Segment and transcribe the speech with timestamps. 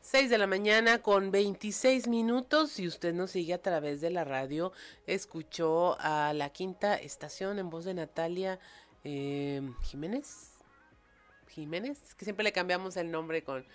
[0.00, 4.24] 6 de la mañana con 26 minutos y usted nos sigue a través de la
[4.24, 4.72] radio.
[5.06, 8.58] Escuchó a la quinta estación en voz de Natalia
[9.04, 10.54] eh, Jiménez.
[11.50, 13.66] Jiménez, que siempre le cambiamos el nombre con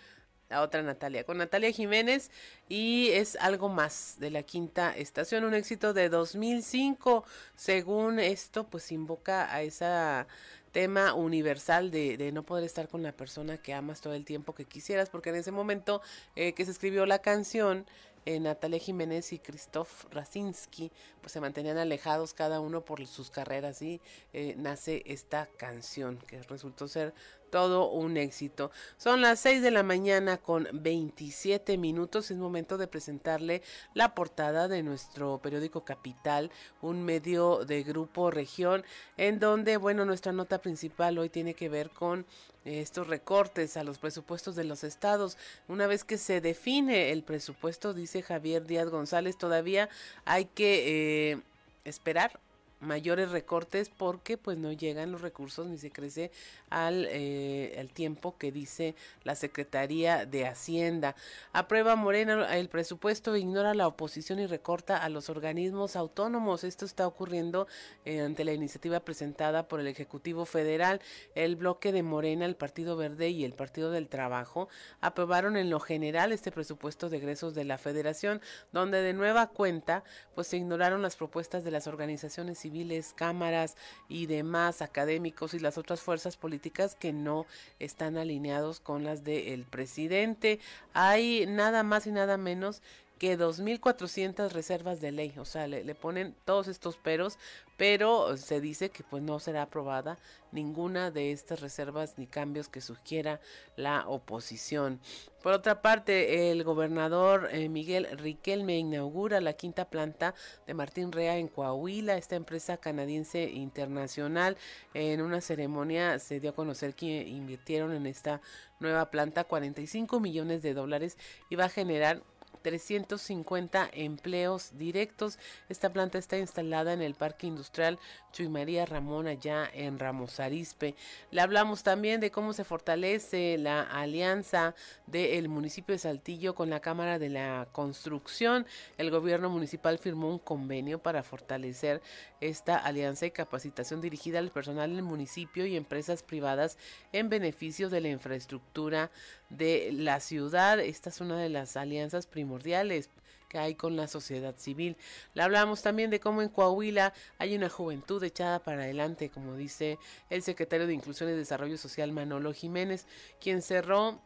[0.50, 2.32] la otra Natalia, con Natalia Jiménez
[2.68, 7.23] y es algo más de la quinta estación, un éxito de 2005.
[7.55, 10.28] Según esto, pues invoca a esa
[10.73, 14.54] tema universal de, de, no poder estar con la persona que amas todo el tiempo
[14.54, 16.02] que quisieras, porque en ese momento
[16.36, 17.86] eh, que se escribió la canción,
[18.26, 23.81] eh, Natalia Jiménez y Christoph Rasinski pues se mantenían alejados cada uno por sus carreras
[23.81, 24.00] y
[24.31, 27.14] eh, nace esta canción que resultó ser
[27.53, 28.71] todo un éxito.
[28.98, 32.31] Son las 6 de la mañana con 27 minutos.
[32.31, 33.61] Es momento de presentarle
[33.94, 36.50] la portada de nuestro periódico Capital,
[36.81, 38.83] un medio de grupo región,
[39.17, 42.25] en donde, bueno, nuestra nota principal hoy tiene que ver con
[42.66, 45.38] estos recortes a los presupuestos de los estados.
[45.67, 49.89] Una vez que se define el presupuesto, dice Javier Díaz González, todavía
[50.25, 51.41] hay que eh,
[51.85, 52.39] esperar
[52.84, 56.31] mayores recortes porque pues no llegan los recursos ni se crece
[56.70, 61.16] al eh, tiempo que dice la Secretaría de Hacienda.
[61.53, 66.64] Aprueba Morena el presupuesto, ignora la oposición y recorta a los organismos autónomos.
[66.64, 67.67] Esto está ocurriendo
[68.06, 71.02] eh, ante la iniciativa presentada por el Ejecutivo Federal.
[71.36, 74.68] El bloque de Morena, el Partido Verde y el Partido del Trabajo
[75.02, 80.03] aprobaron en lo general este presupuesto de egresos de la Federación, donde de nueva cuenta
[80.36, 83.77] pues se ignoraron las propuestas de las organizaciones civiles civiles, cámaras
[84.09, 87.45] y demás académicos y las otras fuerzas políticas que no
[87.79, 90.59] están alineados con las del presidente.
[90.94, 92.81] Hay nada más y nada menos
[93.23, 97.39] que 2.400 reservas de ley, o sea, le, ponen todos estos peros,
[97.77, 100.19] pero se dice que pues no será aprobada
[100.51, 103.39] ninguna de estas reservas ni cambios que sugiera
[103.78, 105.00] la oposición.
[105.41, 110.35] Por otra parte, el gobernador eh, Miguel Riquelme inaugura la quinta planta
[110.67, 114.57] de Martín Rea en Coahuila, esta empresa canadiense internacional.
[114.94, 118.41] En una ceremonia se dio a conocer que invirtieron en esta
[118.79, 121.17] nueva planta 45 millones de dólares
[121.50, 122.22] y va a generar
[122.63, 125.38] 350 empleos directos.
[125.69, 128.00] Esta planta está instalada en el Parque Industrial
[128.33, 130.95] Chuy María Ramón allá en Ramos Arispe.
[131.29, 134.73] Le hablamos también de cómo se fortalece la alianza
[135.05, 138.66] del municipio de Saltillo con la Cámara de la Construcción.
[138.97, 142.01] El gobierno municipal firmó un convenio para fortalecer
[142.41, 146.79] esta alianza y capacitación dirigida al personal del municipio y empresas privadas
[147.11, 149.11] en beneficio de la infraestructura
[149.50, 150.79] de la ciudad.
[150.79, 153.11] Esta es una de las alianzas primordiales
[153.53, 154.97] que hay con la sociedad civil.
[155.36, 160.00] Le hablamos también de cómo en Coahuila hay una juventud echada para adelante, como dice
[160.31, 163.06] el secretario de Inclusión y Desarrollo Social Manolo Jiménez,
[163.40, 164.19] quien cerró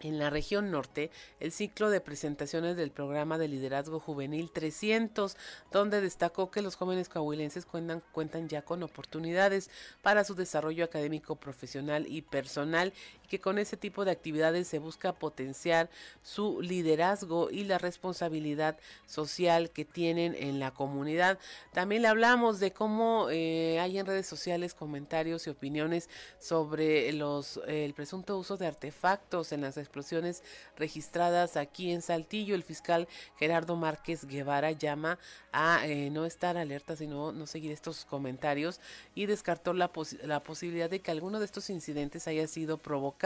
[0.00, 1.10] en la región norte
[1.40, 5.36] el ciclo de presentaciones del programa de liderazgo juvenil 300,
[5.70, 9.70] donde destacó que los jóvenes coahuilenses cuentan, cuentan ya con oportunidades
[10.02, 12.92] para su desarrollo académico, profesional y personal
[13.32, 15.88] que con ese tipo de actividades se busca potenciar
[16.22, 18.76] su liderazgo y la responsabilidad
[19.06, 21.38] social que tienen en la comunidad.
[21.72, 26.10] También le hablamos de cómo eh, hay en redes sociales comentarios y opiniones
[26.40, 30.42] sobre los el presunto uso de artefactos en las explosiones
[30.76, 32.54] registradas aquí en Saltillo.
[32.54, 35.18] El fiscal Gerardo Márquez Guevara llama
[35.52, 38.78] a eh, no estar alerta, sino no seguir estos comentarios
[39.14, 43.21] y descartó la posibilidad de que alguno de estos incidentes haya sido provocado.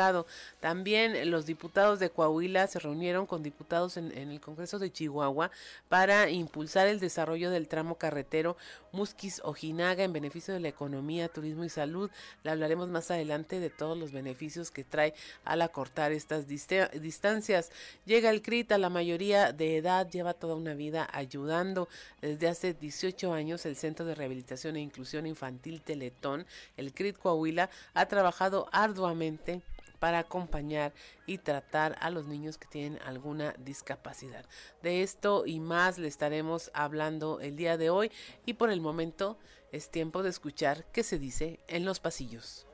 [0.60, 5.50] También los diputados de Coahuila se reunieron con diputados en, en el Congreso de Chihuahua
[5.88, 8.56] para impulsar el desarrollo del tramo carretero
[8.92, 12.10] Musquis Ojinaga en beneficio de la economía, turismo y salud.
[12.42, 15.14] Le hablaremos más adelante de todos los beneficios que trae
[15.44, 17.70] al acortar estas distancias.
[18.04, 21.88] Llega el CRIT a la mayoría de edad, lleva toda una vida ayudando.
[22.20, 27.70] Desde hace 18 años el Centro de Rehabilitación e Inclusión Infantil Teletón, el CRIT Coahuila,
[27.94, 29.60] ha trabajado arduamente
[29.98, 30.92] para acompañar
[31.26, 34.44] y tratar a los niños que tienen alguna discapacidad.
[34.82, 38.10] De esto y más le estaremos hablando el día de hoy
[38.44, 39.38] y por el momento
[39.72, 42.66] es tiempo de escuchar qué se dice en los pasillos.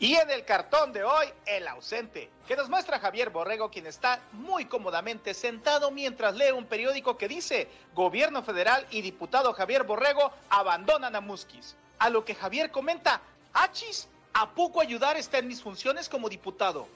[0.00, 4.18] Y en el cartón de hoy, el ausente, que nos muestra Javier Borrego, quien está
[4.32, 10.32] muy cómodamente sentado mientras lee un periódico que dice, Gobierno federal y diputado Javier Borrego
[10.48, 11.76] abandonan a Musquis.
[11.98, 13.20] A lo que Javier comenta,
[13.52, 16.88] achis, ¿a poco ayudar está en mis funciones como diputado?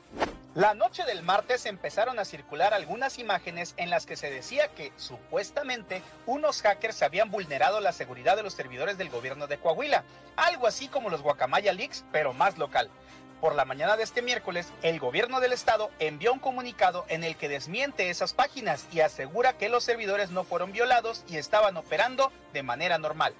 [0.55, 4.93] La noche del martes empezaron a circular algunas imágenes en las que se decía que,
[4.97, 10.05] supuestamente, unos hackers habían vulnerado la seguridad de los servidores del gobierno de Coahuila,
[10.37, 12.89] algo así como los Guacamaya Leaks, pero más local.
[13.41, 17.35] Por la mañana de este miércoles, el gobierno del estado envió un comunicado en el
[17.35, 22.31] que desmiente esas páginas y asegura que los servidores no fueron violados y estaban operando
[22.53, 23.35] de manera normal.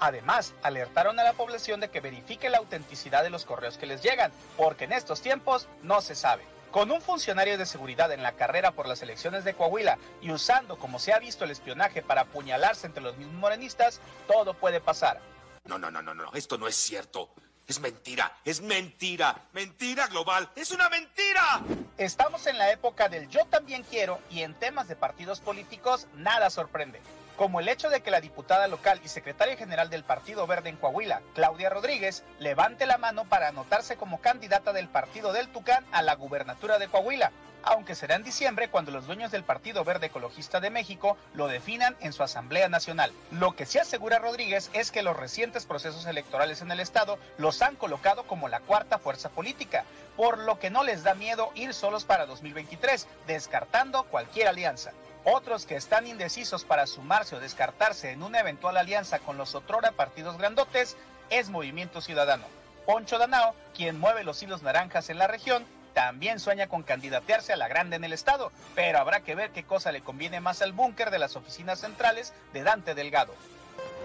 [0.00, 4.02] Además, alertaron a la población de que verifique la autenticidad de los correos que les
[4.02, 6.42] llegan, porque en estos tiempos no se sabe.
[6.70, 10.78] Con un funcionario de seguridad en la carrera por las elecciones de Coahuila y usando
[10.78, 15.20] como se ha visto el espionaje para apuñalarse entre los mismos morenistas, todo puede pasar.
[15.64, 17.30] No, no, no, no, no, esto no es cierto.
[17.66, 21.62] Es mentira, es mentira, mentira global, es una mentira.
[21.98, 26.48] Estamos en la época del yo también quiero y en temas de partidos políticos nada
[26.50, 27.00] sorprende
[27.36, 30.76] como el hecho de que la diputada local y secretaria general del Partido Verde en
[30.76, 36.02] Coahuila, Claudia Rodríguez, levante la mano para anotarse como candidata del Partido del Tucán a
[36.02, 40.60] la gubernatura de Coahuila, aunque será en diciembre cuando los dueños del Partido Verde Ecologista
[40.60, 43.12] de México lo definan en su Asamblea Nacional.
[43.32, 47.60] Lo que sí asegura Rodríguez es que los recientes procesos electorales en el Estado los
[47.62, 49.84] han colocado como la cuarta fuerza política,
[50.16, 54.92] por lo que no les da miedo ir solos para 2023, descartando cualquier alianza.
[55.28, 59.90] Otros que están indecisos para sumarse o descartarse en una eventual alianza con los otrora
[59.90, 60.96] partidos grandotes
[61.30, 62.44] es Movimiento Ciudadano.
[62.86, 67.56] Poncho Danao, quien mueve los hilos naranjas en la región, también sueña con candidatearse a
[67.56, 70.72] la grande en el estado, pero habrá que ver qué cosa le conviene más al
[70.72, 73.34] búnker de las oficinas centrales de Dante Delgado.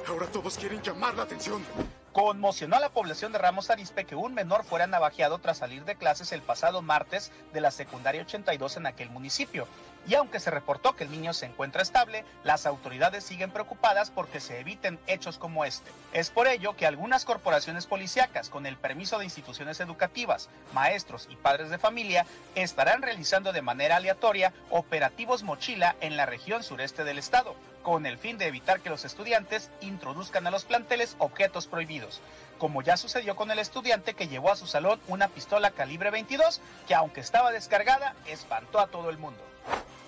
[0.07, 1.63] Ahora todos quieren llamar la atención.
[2.13, 5.95] Conmocionó a la población de Ramos Arispe que un menor fuera navajeado tras salir de
[5.95, 9.67] clases el pasado martes de la secundaria 82 en aquel municipio.
[10.07, 14.39] Y aunque se reportó que el niño se encuentra estable, las autoridades siguen preocupadas porque
[14.39, 15.91] se eviten hechos como este.
[16.11, 21.35] Es por ello que algunas corporaciones policíacas, con el permiso de instituciones educativas, maestros y
[21.35, 22.25] padres de familia,
[22.55, 28.17] estarán realizando de manera aleatoria operativos mochila en la región sureste del estado, con el
[28.17, 32.21] fin de evitar que los estudiantes introduzcan a los planteles objetos prohibidos,
[32.57, 36.61] como ya sucedió con el estudiante que llevó a su salón una pistola calibre 22
[36.87, 39.50] que aunque estaba descargada, espantó a todo el mundo.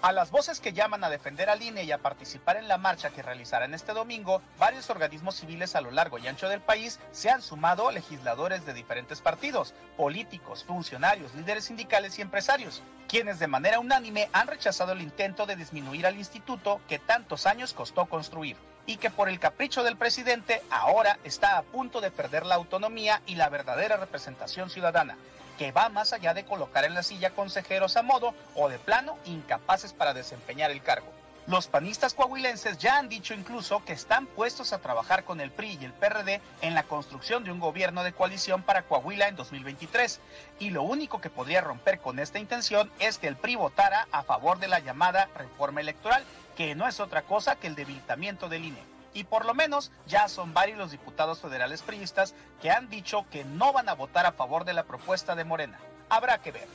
[0.03, 3.11] A las voces que llaman a defender al INE y a participar en la marcha
[3.11, 7.29] que realizarán este domingo, varios organismos civiles a lo largo y ancho del país se
[7.29, 13.79] han sumado legisladores de diferentes partidos, políticos, funcionarios, líderes sindicales y empresarios, quienes de manera
[13.79, 18.97] unánime han rechazado el intento de disminuir al instituto que tantos años costó construir y
[18.97, 23.35] que por el capricho del presidente ahora está a punto de perder la autonomía y
[23.35, 25.15] la verdadera representación ciudadana
[25.57, 29.17] que va más allá de colocar en la silla consejeros a modo o de plano
[29.25, 31.11] incapaces para desempeñar el cargo.
[31.45, 35.77] Los panistas coahuilenses ya han dicho incluso que están puestos a trabajar con el PRI
[35.81, 40.21] y el PRD en la construcción de un gobierno de coalición para Coahuila en 2023.
[40.59, 44.23] Y lo único que podría romper con esta intención es que el PRI votara a
[44.23, 46.23] favor de la llamada reforma electoral,
[46.55, 50.27] que no es otra cosa que el debilitamiento del INE y por lo menos ya
[50.27, 54.31] son varios los diputados federales priistas que han dicho que no van a votar a
[54.31, 55.79] favor de la propuesta de Morena.
[56.09, 56.67] Habrá que ver.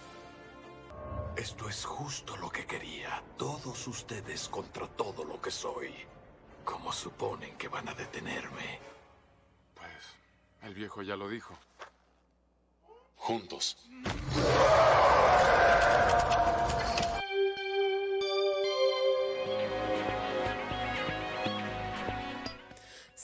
[1.36, 3.22] Esto es justo lo que quería.
[3.36, 5.94] Todos ustedes contra todo lo que soy.
[6.64, 8.80] ¿Cómo suponen que van a detenerme?
[9.74, 10.16] Pues
[10.62, 11.56] el viejo ya lo dijo.
[13.16, 13.76] Juntos.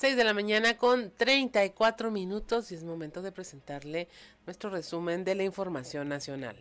[0.04, 4.06] 6 de la mañana con 34 minutos y es momento de presentarle
[4.44, 6.56] nuestro resumen de la información nacional.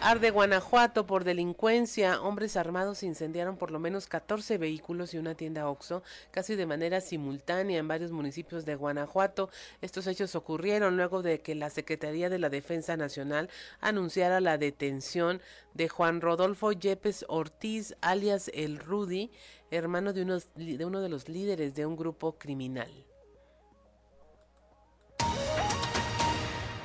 [0.00, 2.20] Arde Guanajuato por delincuencia.
[2.20, 7.00] Hombres armados incendiaron por lo menos 14 vehículos y una tienda OXO casi de manera
[7.00, 9.48] simultánea en varios municipios de Guanajuato.
[9.80, 13.48] Estos hechos ocurrieron luego de que la Secretaría de la Defensa Nacional
[13.80, 15.40] anunciara la detención
[15.72, 19.30] de Juan Rodolfo Yepes Ortiz, alias El Rudy,
[19.74, 23.03] hermano de, de uno de los líderes de un grupo criminal.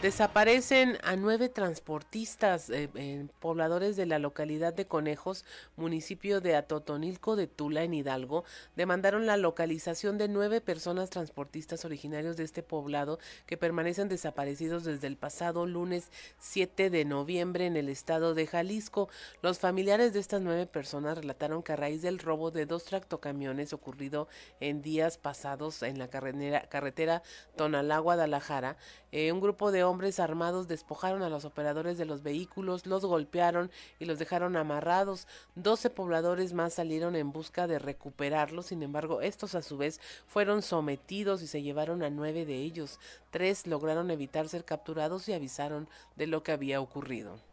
[0.01, 5.43] Desaparecen a nueve transportistas eh, pobladores de la localidad de Conejos,
[5.75, 8.45] municipio de Atotonilco de Tula, en Hidalgo.
[8.77, 15.07] Demandaron la localización de nueve personas transportistas originarios de este poblado que permanecen desaparecidos desde
[15.07, 19.09] el pasado lunes 7 de noviembre en el estado de Jalisco.
[19.41, 23.73] Los familiares de estas nueve personas relataron que a raíz del robo de dos tractocamiones
[23.73, 24.29] ocurrido
[24.61, 27.21] en días pasados en la carretera, carretera
[27.57, 28.77] Tonalá-Guadalajara,
[29.11, 33.71] eh, un grupo de hombres armados despojaron a los operadores de los vehículos, los golpearon
[33.99, 35.27] y los dejaron amarrados.
[35.55, 40.61] Doce pobladores más salieron en busca de recuperarlos, sin embargo, estos a su vez fueron
[40.61, 42.99] sometidos y se llevaron a nueve de ellos.
[43.31, 47.48] Tres lograron evitar ser capturados y avisaron de lo que había ocurrido.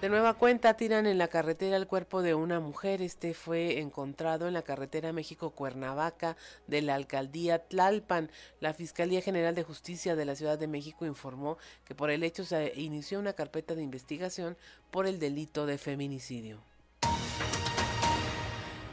[0.00, 3.00] De nueva cuenta tiran en la carretera el cuerpo de una mujer.
[3.00, 6.36] Este fue encontrado en la carretera México-Cuernavaca
[6.66, 8.30] de la alcaldía Tlalpan.
[8.60, 12.44] La Fiscalía General de Justicia de la Ciudad de México informó que por el hecho
[12.44, 14.58] se inició una carpeta de investigación
[14.90, 16.60] por el delito de feminicidio.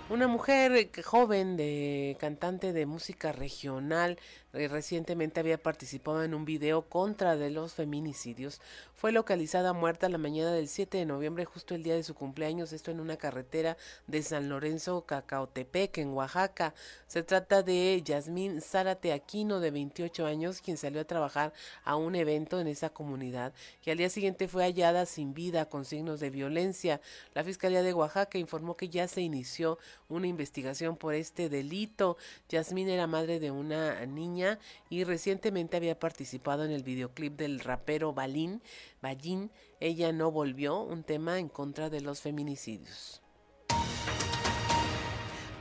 [0.10, 4.20] Una mujer joven de cantante de música regional
[4.54, 8.62] eh, recientemente había participado en un video contra de los feminicidios.
[8.96, 12.72] Fue localizada muerta la mañana del 7 de noviembre, justo el día de su cumpleaños,
[12.72, 16.74] esto en una carretera de San Lorenzo, Cacaotepec, en Oaxaca.
[17.08, 21.52] Se trata de Yasmín Zárate Aquino, de 28 años, quien salió a trabajar
[21.84, 23.54] a un evento en esa comunidad
[23.86, 27.02] y al día siguiente fue hallada sin vida con signos de violencia.
[27.34, 29.80] La Fiscalía de Oaxaca informó que ya se inició
[30.10, 32.18] una investigación por este delito.
[32.50, 34.43] Yasmín era madre de una niña
[34.90, 38.62] y recientemente había participado en el videoclip del rapero Balín,
[39.02, 43.24] Ballín, Ella no volvió, un tema en contra de los feminicidios.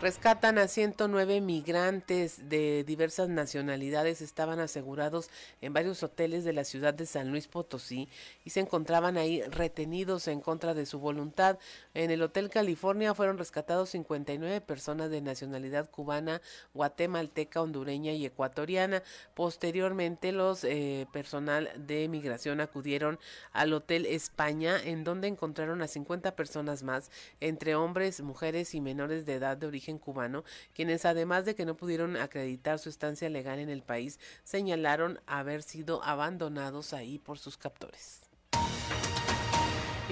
[0.03, 6.93] Rescatan a 109 migrantes de diversas nacionalidades, estaban asegurados en varios hoteles de la ciudad
[6.93, 8.09] de San Luis Potosí
[8.45, 11.57] y se encontraban ahí retenidos en contra de su voluntad.
[11.95, 16.41] En el Hotel California fueron rescatados 59 personas de nacionalidad cubana,
[16.73, 19.03] guatemalteca, hondureña y ecuatoriana.
[19.35, 23.19] Posteriormente los eh, personal de migración acudieron
[23.53, 29.27] al Hotel España en donde encontraron a 50 personas más, entre hombres, mujeres y menores
[29.27, 30.45] de edad de origen cubano,
[30.75, 35.63] quienes además de que no pudieron acreditar su estancia legal en el país, señalaron haber
[35.63, 38.21] sido abandonados ahí por sus captores.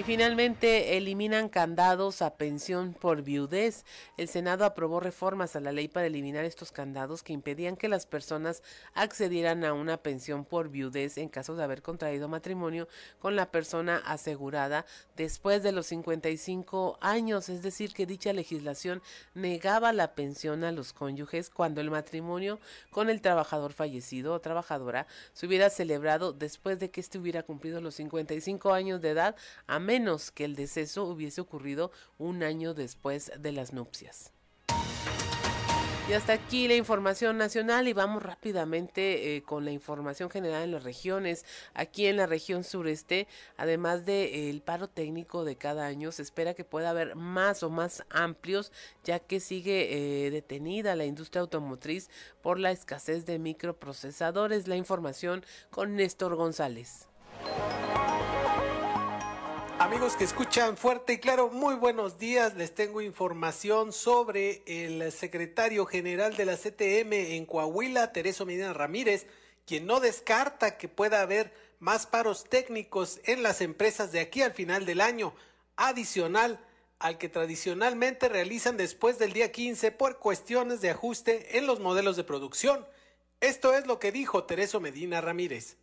[0.01, 3.85] Y finalmente eliminan candados a pensión por viudez.
[4.17, 8.07] El Senado aprobó reformas a la ley para eliminar estos candados que impedían que las
[8.07, 8.63] personas
[8.95, 12.89] accedieran a una pensión por viudez en caso de haber contraído matrimonio
[13.19, 14.87] con la persona asegurada
[15.19, 17.51] después de los 55 años.
[17.51, 19.03] Es decir, que dicha legislación
[19.35, 22.59] negaba la pensión a los cónyuges cuando el matrimonio
[22.91, 27.83] con el trabajador fallecido o trabajadora se hubiera celebrado después de que éste hubiera cumplido
[27.83, 29.37] los 55 años de edad
[29.91, 34.33] menos que el deceso hubiese ocurrido un año después de las nupcias.
[36.09, 40.71] Y hasta aquí la información nacional y vamos rápidamente eh, con la información general en
[40.71, 41.45] las regiones.
[41.75, 46.55] Aquí en la región sureste, además del eh, paro técnico de cada año, se espera
[46.55, 48.71] que pueda haber más o más amplios,
[49.03, 52.11] ya que sigue eh, detenida la industria automotriz
[52.43, 54.69] por la escasez de microprocesadores.
[54.69, 57.10] La información con Néstor González.
[59.81, 62.55] Amigos que escuchan fuerte y claro, muy buenos días.
[62.55, 69.27] Les tengo información sobre el secretario general de la CTM en Coahuila, Tereso Medina Ramírez,
[69.65, 74.53] quien no descarta que pueda haber más paros técnicos en las empresas de aquí al
[74.53, 75.33] final del año,
[75.77, 76.61] adicional
[76.99, 82.17] al que tradicionalmente realizan después del día 15 por cuestiones de ajuste en los modelos
[82.17, 82.87] de producción.
[83.41, 85.79] Esto es lo que dijo Tereso Medina Ramírez.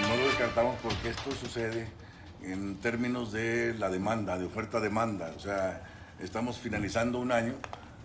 [0.00, 2.02] No lo descartamos porque esto sucede
[2.44, 5.32] en términos de la demanda, de oferta-demanda.
[5.36, 5.82] O sea,
[6.20, 7.54] estamos finalizando un año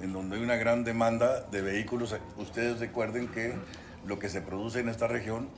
[0.01, 2.15] en donde hay una gran demanda de vehículos.
[2.37, 3.55] Ustedes recuerden que
[4.05, 5.49] lo que se produce en esta región,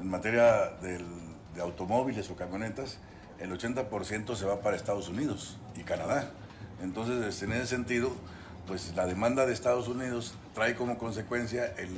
[0.00, 1.00] en materia de
[1.60, 2.98] automóviles o camionetas,
[3.40, 6.30] el 80% se va para Estados Unidos y Canadá.
[6.82, 8.12] Entonces, este, en ese sentido,
[8.66, 11.90] pues la demanda de Estados Unidos trae como consecuencia el,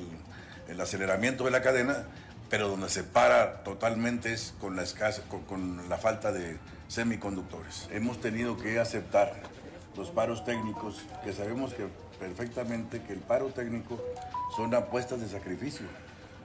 [0.69, 2.05] el aceleramiento de la cadena
[2.51, 7.89] pero donde se para totalmente es con la, escasa, con, la falta de semiconductores.
[7.93, 9.33] Hemos tenido que aceptar
[9.97, 11.87] los paros técnicos, que sabemos que
[12.19, 14.03] perfectamente que el paro técnico
[14.57, 15.87] son apuestas de sacrificio.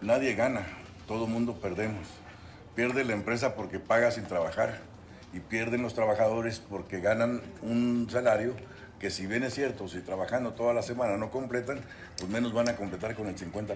[0.01, 0.61] Nadie gana,
[1.07, 2.07] todo mundo perdemos.
[2.75, 4.81] Pierde la empresa porque paga sin trabajar
[5.33, 8.55] y pierden los trabajadores porque ganan un salario
[8.99, 11.81] que si bien es cierto, si trabajando toda la semana no completan,
[12.17, 13.75] pues menos van a completar con el 50%.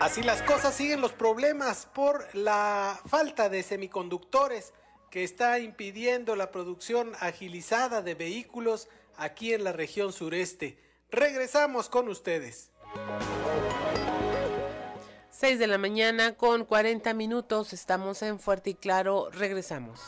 [0.00, 4.72] Así las cosas siguen los problemas por la falta de semiconductores
[5.10, 8.88] que está impidiendo la producción agilizada de vehículos
[9.18, 10.78] aquí en la región sureste.
[11.10, 12.70] Regresamos con ustedes.
[15.32, 20.00] 6 de la mañana con 40 minutos, estamos en Fuerte y Claro, regresamos.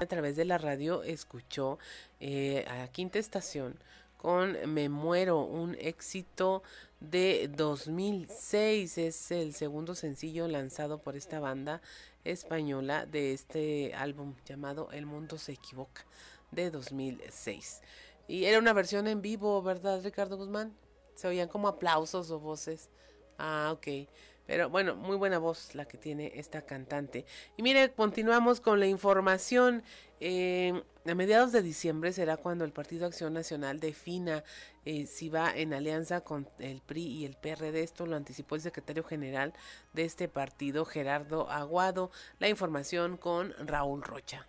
[0.00, 1.78] A través de la radio escuchó
[2.20, 3.76] eh, a Quinta Estación
[4.16, 6.62] con Me Muero, un éxito
[7.00, 8.98] de 2006.
[8.98, 11.82] Es el segundo sencillo lanzado por esta banda
[12.24, 16.04] española de este álbum llamado El Mundo se Equivoca
[16.52, 17.82] de 2006.
[18.28, 20.76] Y era una versión en vivo, ¿verdad, Ricardo Guzmán?
[21.14, 22.88] Se oían como aplausos o voces.
[23.36, 24.08] Ah, ok.
[24.48, 27.26] Pero bueno, muy buena voz la que tiene esta cantante.
[27.58, 29.82] Y mire, continuamos con la información.
[30.20, 34.42] Eh, a mediados de diciembre será cuando el Partido Acción Nacional defina
[34.86, 37.82] eh, si va en alianza con el PRI y el PRD.
[37.82, 39.52] Esto lo anticipó el secretario general
[39.92, 42.10] de este partido, Gerardo Aguado.
[42.38, 44.46] La información con Raúl Rocha.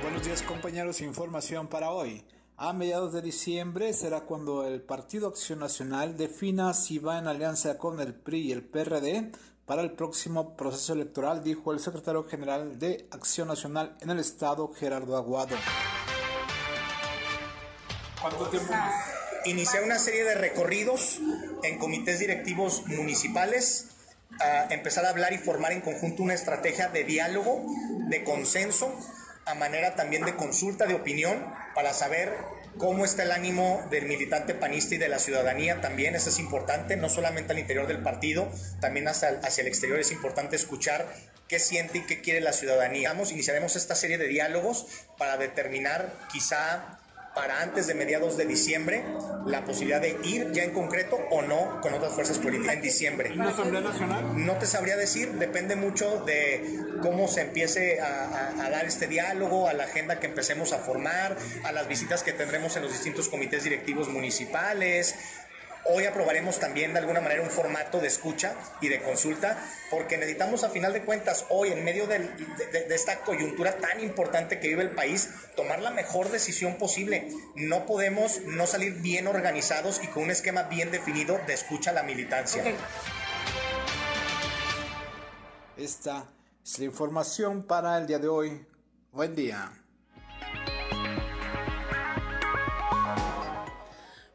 [0.00, 2.24] Buenos días compañeros, información para hoy.
[2.58, 7.78] A mediados de diciembre será cuando el Partido Acción Nacional defina si va en alianza
[7.78, 9.32] con el PRI y el PRD
[9.64, 14.70] para el próximo proceso electoral, dijo el secretario general de Acción Nacional en el Estado,
[14.74, 15.56] Gerardo Aguado.
[18.20, 18.74] ¿Cuánto tiempo?
[19.46, 21.20] Inicié una serie de recorridos
[21.64, 23.88] en comités directivos municipales,
[24.40, 27.64] a empezar a hablar y formar en conjunto una estrategia de diálogo,
[28.08, 28.94] de consenso,
[29.46, 31.44] a manera también de consulta de opinión
[31.74, 32.32] para saber
[32.78, 36.96] cómo está el ánimo del militante panista y de la ciudadanía también, eso es importante,
[36.96, 38.50] no solamente al interior del partido,
[38.80, 41.06] también hacia, hacia el exterior es importante escuchar
[41.48, 43.10] qué siente y qué quiere la ciudadanía.
[43.10, 44.86] Vamos, iniciaremos esta serie de diálogos
[45.18, 46.98] para determinar quizá
[47.34, 49.04] para antes de mediados de diciembre
[49.46, 53.30] la posibilidad de ir ya en concreto o no con otras fuerzas políticas en diciembre.
[53.34, 54.44] ¿Y una Asamblea Nacional?
[54.44, 59.06] No te sabría decir, depende mucho de cómo se empiece a, a, a, dar este
[59.06, 62.92] diálogo, a la agenda que empecemos a formar, a las visitas que tendremos en los
[62.92, 65.16] distintos comités directivos municipales,
[65.84, 69.58] Hoy aprobaremos también de alguna manera un formato de escucha y de consulta,
[69.90, 74.00] porque necesitamos a final de cuentas hoy, en medio de, de, de, esta coyuntura tan
[74.00, 77.32] importante que vive el país, tomar la mejor decisión posible.
[77.56, 81.94] No podemos no salir bien organizados y con un esquema bien definido de escucha a
[81.94, 82.62] la militancia.
[82.62, 82.76] Okay.
[85.76, 86.26] Esta
[86.64, 88.66] es la información para el día de hoy.
[89.10, 89.81] Buen día.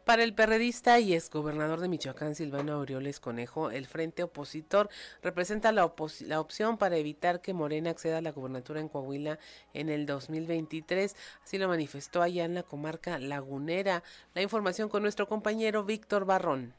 [0.08, 4.88] Para el perredista y exgobernador de Michoacán, Silvano Aureoles Conejo, el frente opositor
[5.22, 9.38] representa la, la, opción para evitar que Morena acceda a la gubernatura en Coahuila
[9.74, 11.13] en el 2023.
[11.43, 14.02] Así lo manifestó allá en la comarca lagunera.
[14.34, 16.74] La información con nuestro compañero Víctor Barrón.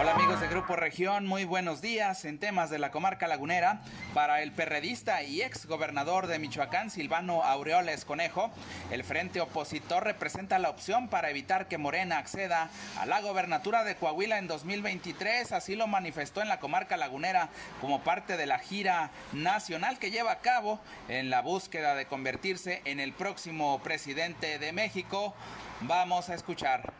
[0.00, 3.82] Hola amigos de Grupo Región, muy buenos días en temas de la comarca lagunera.
[4.14, 8.50] Para el perredista y ex gobernador de Michoacán, Silvano Aureoles Conejo,
[8.90, 13.94] el frente opositor representa la opción para evitar que Morena acceda a la gobernatura de
[13.96, 15.52] Coahuila en 2023.
[15.52, 17.50] Así lo manifestó en la comarca lagunera
[17.82, 22.80] como parte de la gira nacional que lleva a cabo en la búsqueda de convertirse
[22.86, 25.34] en el próximo presidente de México.
[25.82, 26.90] Vamos a escuchar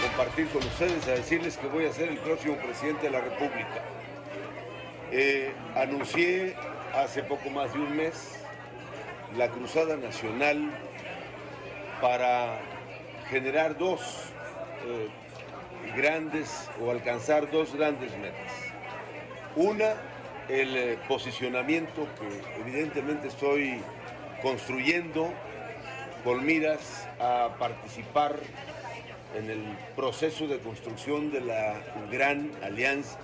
[0.00, 3.82] compartir con ustedes, a decirles que voy a ser el próximo presidente de la República.
[5.12, 6.54] Eh, anuncié
[6.94, 8.38] hace poco más de un mes
[9.36, 10.70] la Cruzada Nacional
[12.00, 12.58] para
[13.28, 14.00] generar dos
[14.86, 15.08] eh,
[15.96, 18.52] grandes o alcanzar dos grandes metas.
[19.56, 19.94] Una,
[20.48, 23.80] el eh, posicionamiento que evidentemente estoy
[24.42, 25.32] construyendo
[26.24, 28.36] con miras a participar
[29.36, 29.62] en el
[29.96, 33.18] proceso de construcción de la gran alianza,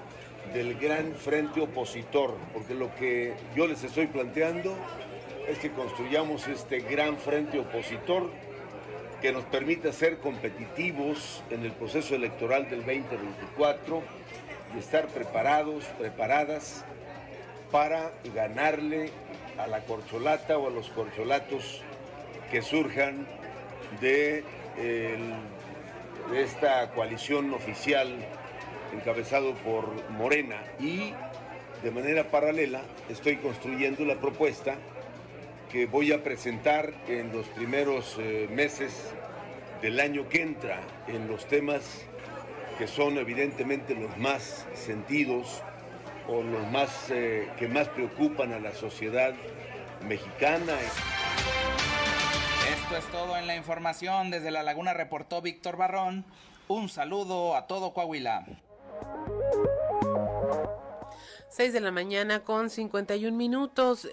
[0.55, 4.77] del gran frente opositor, porque lo que yo les estoy planteando
[5.49, 8.31] es que construyamos este gran frente opositor
[9.21, 14.03] que nos permita ser competitivos en el proceso electoral del 2024
[14.75, 16.85] y estar preparados, preparadas
[17.71, 19.11] para ganarle
[19.59, 21.83] a la corcholata o a los corcholatos
[22.51, 23.27] que surjan
[24.01, 24.45] de
[24.79, 25.35] el
[26.31, 28.09] de esta coalición oficial
[28.93, 31.12] encabezado por Morena y
[31.83, 34.77] de manera paralela estoy construyendo la propuesta
[35.71, 39.12] que voy a presentar en los primeros eh, meses
[39.83, 42.05] del año que entra en los temas
[42.79, 45.62] que son evidentemente los más sentidos
[46.29, 49.35] o los más eh, que más preocupan a la sociedad
[50.09, 50.75] mexicana.
[52.87, 54.31] Esto es todo en la información.
[54.31, 56.25] Desde La Laguna reportó Víctor Barrón.
[56.68, 58.46] Un saludo a todo Coahuila.
[61.49, 64.09] 6 de la mañana con 51 minutos.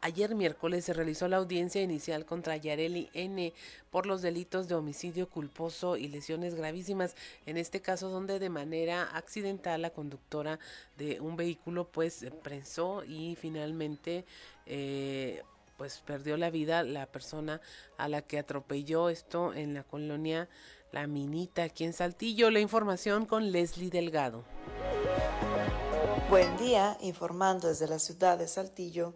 [0.00, 3.54] Ayer miércoles se realizó la audiencia inicial contra Yareli N
[3.92, 7.14] por los delitos de homicidio culposo y lesiones gravísimas,
[7.46, 10.58] en este caso donde de manera accidental la conductora
[10.98, 14.24] de un vehículo pues prensó y finalmente
[14.66, 15.44] eh,
[15.76, 17.60] pues perdió la vida la persona
[17.98, 20.48] a la que atropelló esto en la colonia
[20.92, 22.50] La Minita aquí en Saltillo.
[22.50, 24.44] La información con Leslie Delgado.
[26.30, 29.14] Buen día, informando desde la ciudad de Saltillo.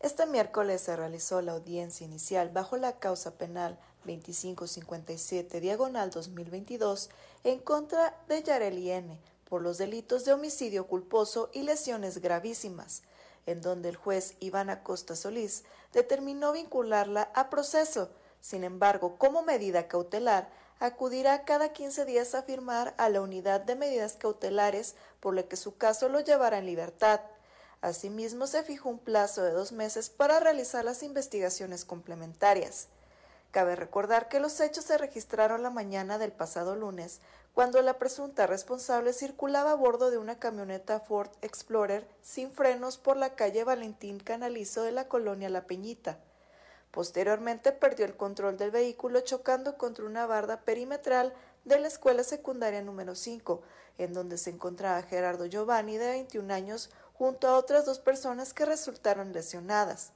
[0.00, 7.10] Este miércoles se realizó la audiencia inicial bajo la causa penal 2557 diagonal 2022
[7.44, 13.02] en contra de Yareli N por los delitos de homicidio culposo y lesiones gravísimas,
[13.46, 18.10] en donde el juez Iván Acosta Solís determinó vincularla a proceso.
[18.40, 23.76] Sin embargo, como medida cautelar, acudirá cada 15 días a firmar a la unidad de
[23.76, 27.20] medidas cautelares, por lo que su caso lo llevará en libertad.
[27.80, 32.88] Asimismo, se fijó un plazo de dos meses para realizar las investigaciones complementarias.
[33.52, 37.20] Cabe recordar que los hechos se registraron la mañana del pasado lunes,
[37.56, 43.16] cuando la presunta responsable circulaba a bordo de una camioneta Ford Explorer sin frenos por
[43.16, 46.18] la calle Valentín Canalizo de la colonia La Peñita.
[46.90, 51.32] Posteriormente perdió el control del vehículo chocando contra una barda perimetral
[51.64, 53.62] de la escuela secundaria número 5,
[53.96, 58.66] en donde se encontraba Gerardo Giovanni, de 21 años, junto a otras dos personas que
[58.66, 60.12] resultaron lesionadas.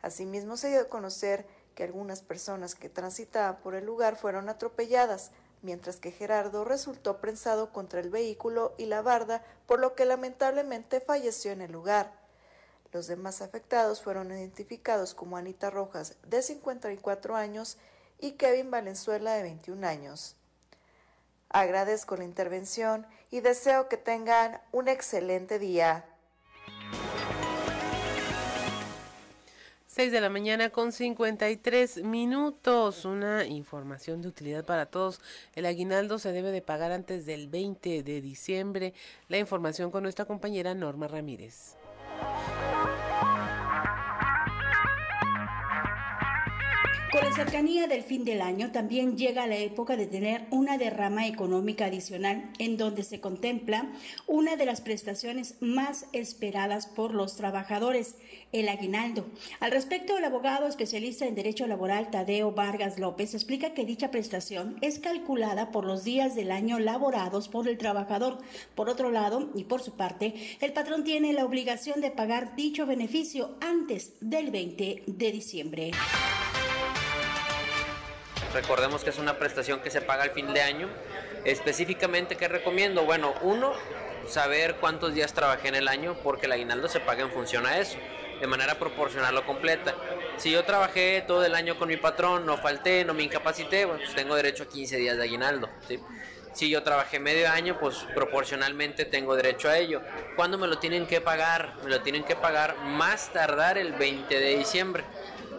[0.00, 1.44] Asimismo, se dio a conocer
[1.74, 7.72] que algunas personas que transitaban por el lugar fueron atropelladas, mientras que Gerardo resultó prensado
[7.72, 12.12] contra el vehículo y la barda, por lo que lamentablemente falleció en el lugar.
[12.92, 17.78] Los demás afectados fueron identificados como Anita Rojas, de 54 años,
[18.18, 20.36] y Kevin Valenzuela, de 21 años.
[21.48, 26.04] Agradezco la intervención y deseo que tengan un excelente día.
[29.94, 33.04] 6 de la mañana con 53 minutos.
[33.04, 35.20] Una información de utilidad para todos.
[35.54, 38.94] El aguinaldo se debe de pagar antes del 20 de diciembre.
[39.28, 41.76] La información con nuestra compañera Norma Ramírez.
[47.12, 51.26] Con la cercanía del fin del año también llega la época de tener una derrama
[51.26, 53.92] económica adicional en donde se contempla
[54.26, 58.14] una de las prestaciones más esperadas por los trabajadores,
[58.52, 59.26] el aguinaldo.
[59.60, 64.78] Al respecto, el abogado especialista en Derecho Laboral Tadeo Vargas López explica que dicha prestación
[64.80, 68.38] es calculada por los días del año laborados por el trabajador.
[68.74, 72.86] Por otro lado, y por su parte, el patrón tiene la obligación de pagar dicho
[72.86, 75.90] beneficio antes del 20 de diciembre.
[78.54, 80.88] Recordemos que es una prestación que se paga al fin de año.
[81.44, 83.04] Específicamente, ¿qué recomiendo?
[83.04, 83.72] Bueno, uno,
[84.28, 87.78] saber cuántos días trabajé en el año, porque el aguinaldo se paga en función a
[87.78, 87.96] eso,
[88.40, 89.94] de manera proporcional o completa.
[90.36, 94.14] Si yo trabajé todo el año con mi patrón, no falté, no me incapacité, pues
[94.14, 95.70] tengo derecho a 15 días de aguinaldo.
[96.52, 100.02] Si yo trabajé medio año, pues proporcionalmente tengo derecho a ello.
[100.36, 101.76] ¿Cuándo me lo tienen que pagar?
[101.82, 105.04] Me lo tienen que pagar más tardar el 20 de diciembre.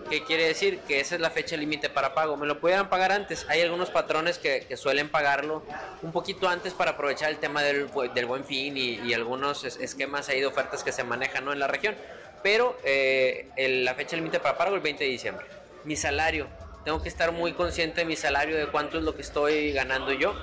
[0.10, 0.80] ¿Qué quiere decir?
[0.88, 2.38] Que esa es la fecha límite para pago.
[2.38, 3.46] Me lo pudieran pagar antes.
[3.50, 5.63] Hay algunos patrones que, suelen pagarlo
[6.02, 10.48] un poquito antes para aprovechar el tema del, buen fin y, algunos esquemas ahí de
[10.48, 11.96] ofertas que se manejan en la región.
[12.42, 15.46] Pero eh, la fecha límite para pago el 20 de diciembre.
[15.84, 16.48] Mi salario.
[16.84, 20.12] Tengo que estar muy consciente de mi salario, de cuánto es lo que estoy ganando
[20.12, 20.36] yo.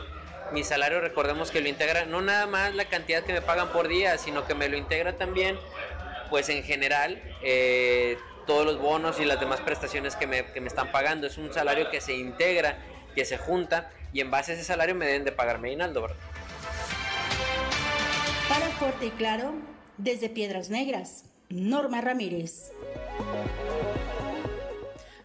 [0.53, 3.89] Mi salario, recordemos que lo integra no nada más la cantidad que me pagan por
[3.89, 5.59] día, sino que me lo integra también,
[6.29, 8.19] pues en general, eh,
[8.51, 11.29] todos los bonos y las demás prestaciones que me, que me están pagando.
[11.29, 12.79] Es un salario que se integra,
[13.15, 16.17] que se junta y en base a ese salario me deben de pagarme aguinaldo, ¿verdad?
[18.49, 19.53] Para Fuerte y Claro,
[19.99, 22.73] desde Piedras Negras, Norma Ramírez.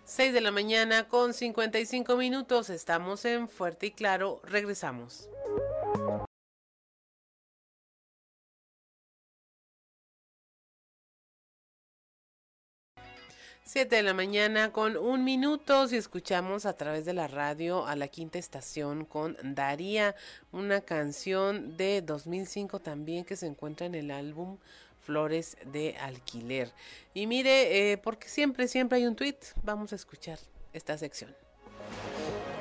[0.03, 5.29] 6 de la mañana con 55 minutos, estamos en Fuerte y Claro, regresamos.
[13.67, 17.95] 7 de la mañana con un minuto si escuchamos a través de la radio a
[17.95, 20.15] la quinta estación con Daría,
[20.51, 24.60] una canción de 2005 también que se encuentra en el álbum
[25.01, 26.71] Flores de Alquiler.
[27.15, 30.38] Y mire, eh, porque siempre, siempre hay un tweet, vamos a escuchar
[30.71, 31.36] esta sección.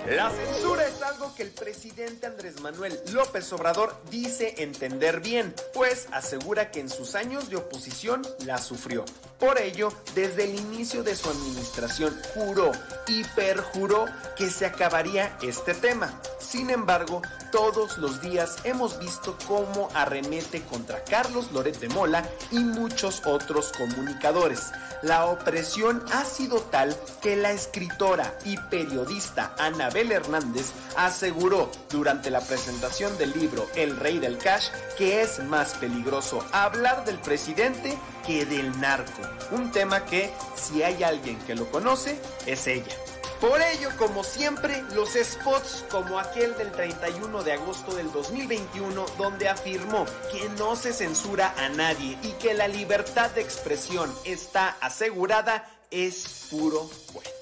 [0.06, 6.08] La censura es algo que el presidente Andrés Manuel López Obrador dice entender bien, pues
[6.12, 9.06] asegura que en sus años de oposición la sufrió.
[9.38, 12.70] Por ello, desde el inicio de su administración juró
[13.06, 14.04] y perjuró
[14.36, 16.20] que se acabaría este tema.
[16.38, 22.58] Sin embargo, todos los días hemos visto cómo arremete contra Carlos Loret de Mola y
[22.58, 24.70] muchos otros comunicadores.
[25.02, 29.54] La opresión ha sido tal que la escritora y periodista
[29.94, 35.74] Anabel Hernández aseguró durante la presentación del libro El Rey del Cash que es más
[35.74, 39.22] peligroso hablar del presidente que del narco.
[39.52, 42.92] Un tema que, si hay alguien que lo conoce, es ella.
[43.40, 49.48] Por ello, como siempre, los spots como aquel del 31 de agosto del 2021, donde
[49.48, 55.70] afirmó que no se censura a nadie y que la libertad de expresión está asegurada,
[55.92, 57.33] es puro cuento.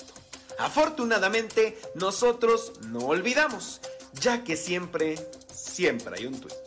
[0.62, 3.80] Afortunadamente, nosotros no olvidamos,
[4.20, 5.16] ya que siempre,
[5.52, 6.61] siempre hay un tuit.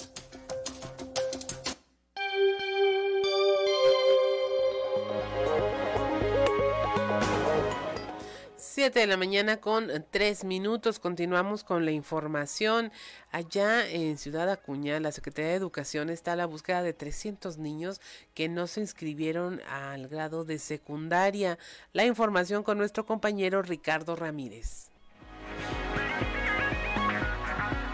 [8.75, 10.99] 7 de la mañana con 3 minutos.
[10.99, 12.91] Continuamos con la información.
[13.31, 18.01] Allá en Ciudad Acuña, la Secretaría de Educación está a la búsqueda de 300 niños
[18.33, 21.57] que no se inscribieron al grado de secundaria.
[21.93, 24.91] La información con nuestro compañero Ricardo Ramírez.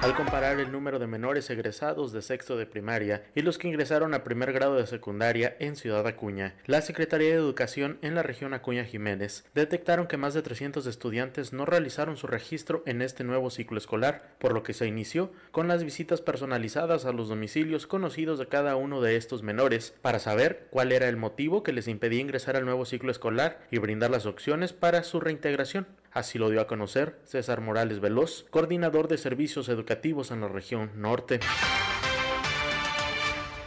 [0.02, 4.16] Al comparar el número de menores egresados de sexto de primaria y los que ingresaron
[4.16, 8.56] a primer grado de secundaria en Ciudad Acuña, la Secretaría de Educación en la región
[8.56, 13.52] Acuña Jiménez detectaron que más de 300 estudiantes no realizaron su registro en este nuevo
[13.52, 18.40] ciclo escolar, por lo que se inició con las visitas personalizadas a los domicilios conocidos
[18.40, 22.22] de cada uno de estos menores para saber cuál era el motivo que les impedía
[22.22, 25.86] ingresar al nuevo ciclo escolar y brindar las opciones para su reintegración.
[26.13, 30.91] Así lo dio a conocer César Morales Veloz, coordinador de servicios educativos en la región
[30.95, 31.39] norte.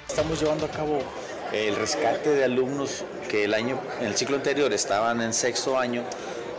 [0.06, 0.98] Estamos llevando a cabo
[1.54, 6.02] el rescate de alumnos que el año, en el ciclo anterior estaban en sexto año.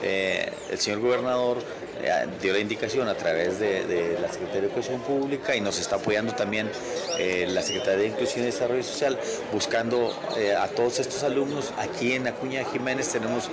[0.01, 1.59] Eh, el señor gobernador
[2.01, 5.97] eh, dio la indicación a través de, la Secretaría de Educación Pública y nos está
[5.97, 6.67] apoyando también
[7.19, 9.19] eh, la Secretaría de Inclusión y Desarrollo Social,
[9.53, 10.11] buscando
[10.59, 11.73] a todos estos alumnos.
[11.77, 13.51] Aquí en Acuña Jiménez tenemos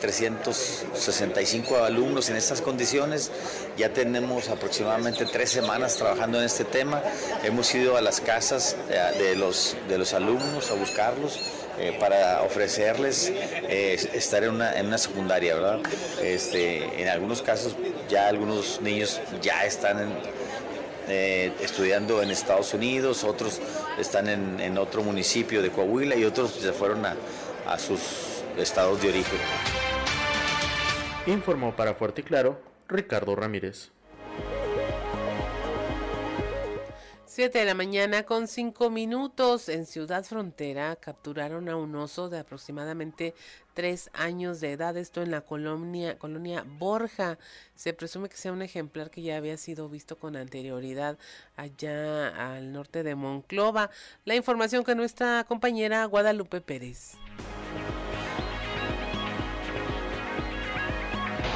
[0.00, 3.30] 365 alumnos en estas condiciones.
[3.76, 7.02] Ya tenemos aproximadamente tres semanas trabajando en este tema.
[7.44, 11.38] Hemos ido a las casas eh, de los, de los alumnos a buscarlos.
[11.78, 15.80] Eh, para ofrecerles eh, estar en una, en una secundaria, ¿verdad?
[16.22, 17.76] Este, en algunos casos
[18.08, 20.16] ya algunos niños ya están
[21.06, 23.60] estudiando en Estados Unidos, otros
[23.98, 27.14] están en, otro municipio de Coahuila y otros se fueron a,
[27.66, 29.40] a sus estados de origen.
[31.26, 33.90] Informó para Fuerte y Claro Ricardo Ramírez.
[37.36, 42.38] 7 de la mañana con 5 minutos en Ciudad Frontera capturaron a un oso de
[42.38, 43.34] aproximadamente
[43.74, 47.36] 3 años de edad, esto en la colonia, colonia Borja.
[47.74, 51.18] Se presume que sea un ejemplar que ya había sido visto con anterioridad
[51.56, 53.90] allá al norte de Monclova.
[54.24, 57.18] La información que nuestra compañera Guadalupe Pérez.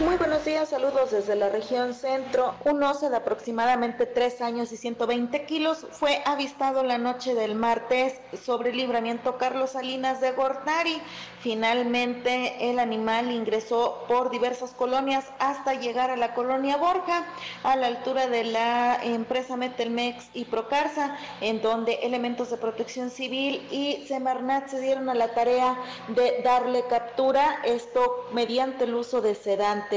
[0.05, 2.55] Muy buenos días, saludos desde la región centro.
[2.65, 8.15] Un oso de aproximadamente 3 años y 120 kilos fue avistado la noche del martes
[8.43, 11.03] sobre el libramiento Carlos Salinas de Gortari.
[11.41, 17.27] Finalmente el animal ingresó por diversas colonias hasta llegar a la colonia Borja,
[17.63, 23.67] a la altura de la empresa Metelmex y Procarsa, en donde elementos de protección civil
[23.71, 25.77] y Semarnat se dieron a la tarea
[26.09, 29.90] de darle captura, esto mediante el uso de sedantes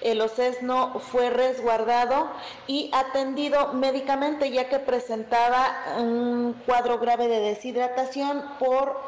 [0.00, 2.30] el ocesno fue resguardado
[2.66, 9.00] y atendido médicamente ya que presentaba un cuadro grave de deshidratación por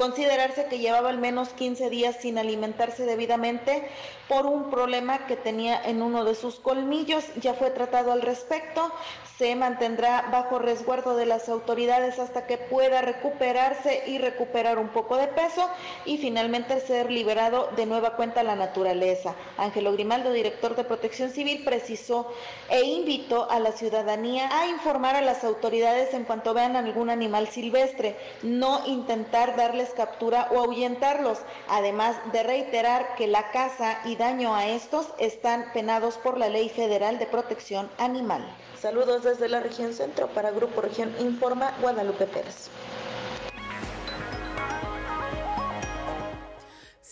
[0.00, 3.86] considerarse que llevaba al menos 15 días sin alimentarse debidamente
[4.30, 7.22] por un problema que tenía en uno de sus colmillos.
[7.38, 8.90] Ya fue tratado al respecto,
[9.36, 15.18] se mantendrá bajo resguardo de las autoridades hasta que pueda recuperarse y recuperar un poco
[15.18, 15.68] de peso
[16.06, 19.34] y finalmente ser liberado de nueva cuenta a la naturaleza.
[19.58, 22.32] Ángelo Grimaldo, director de Protección Civil, precisó
[22.70, 27.48] e invitó a la ciudadanía a informar a las autoridades en cuanto vean algún animal
[27.48, 34.54] silvestre, no intentar darles captura o ahuyentarlos, además de reiterar que la caza y daño
[34.54, 38.44] a estos están penados por la Ley Federal de Protección Animal.
[38.80, 42.70] Saludos desde la región centro para Grupo Región Informa Guadalupe Pérez.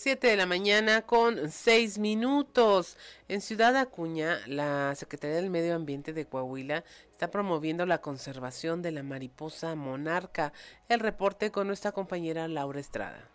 [0.01, 2.95] 7 de la mañana con 6 minutos.
[3.27, 8.93] En Ciudad Acuña, la Secretaría del Medio Ambiente de Coahuila está promoviendo la conservación de
[8.93, 10.53] la mariposa monarca.
[10.87, 13.27] El reporte con nuestra compañera Laura Estrada.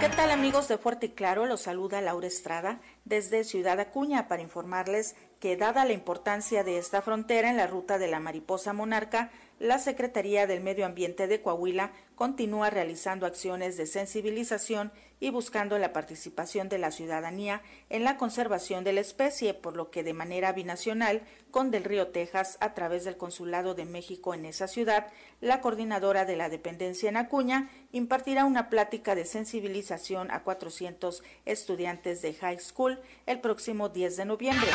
[0.00, 1.46] ¿Qué tal amigos de Fuerte y Claro?
[1.46, 7.00] Los saluda Laura Estrada desde Ciudad Acuña para informarles que dada la importancia de esta
[7.00, 11.92] frontera en la ruta de la mariposa monarca, la Secretaría del Medio Ambiente de Coahuila
[12.14, 18.84] continúa realizando acciones de sensibilización y buscando la participación de la ciudadanía en la conservación
[18.84, 21.20] de la especie, por lo que de manera binacional
[21.50, 25.08] con Del Río Texas, a través del Consulado de México en esa ciudad,
[25.42, 32.22] la coordinadora de la dependencia en Acuña impartirá una plática de sensibilización a 400 estudiantes
[32.22, 34.70] de high school el próximo 10 de noviembre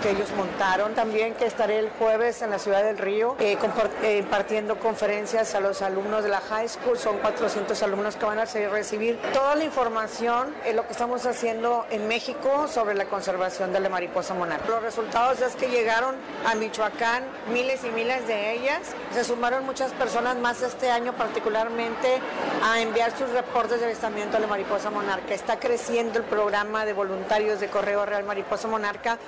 [0.00, 0.94] que ellos montaron.
[0.94, 3.56] También que estaré el jueves en la ciudad del Río eh,
[4.02, 6.98] eh, impartiendo conferencias a los alumnos de la high school.
[6.98, 11.86] Son 400 alumnos que van a recibir toda la información en lo que estamos haciendo
[11.90, 14.66] en México sobre la conservación de la mariposa monarca.
[14.68, 17.22] Los resultados es que llegaron a Michoacán
[17.52, 18.80] miles y miles de ellas.
[19.14, 22.18] Se sumaron muchas personas más este año particularmente
[22.64, 25.34] a enviar sus reportes de avistamiento de la mariposa monarca.
[25.34, 29.18] Está creciendo el programa de voluntarios de Correo Real Mariposa Monarca.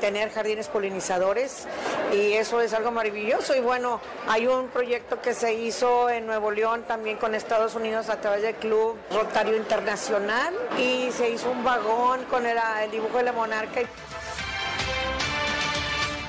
[0.00, 1.66] Tener jardines polinizadores
[2.12, 3.54] y eso es algo maravilloso.
[3.54, 8.08] Y bueno, hay un proyecto que se hizo en Nuevo León también con Estados Unidos
[8.08, 13.18] a través del Club Rotario Internacional y se hizo un vagón con el, el dibujo
[13.18, 13.80] de la monarca.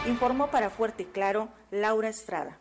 [0.05, 2.59] Informó para Fuerte y Claro Laura Estrada.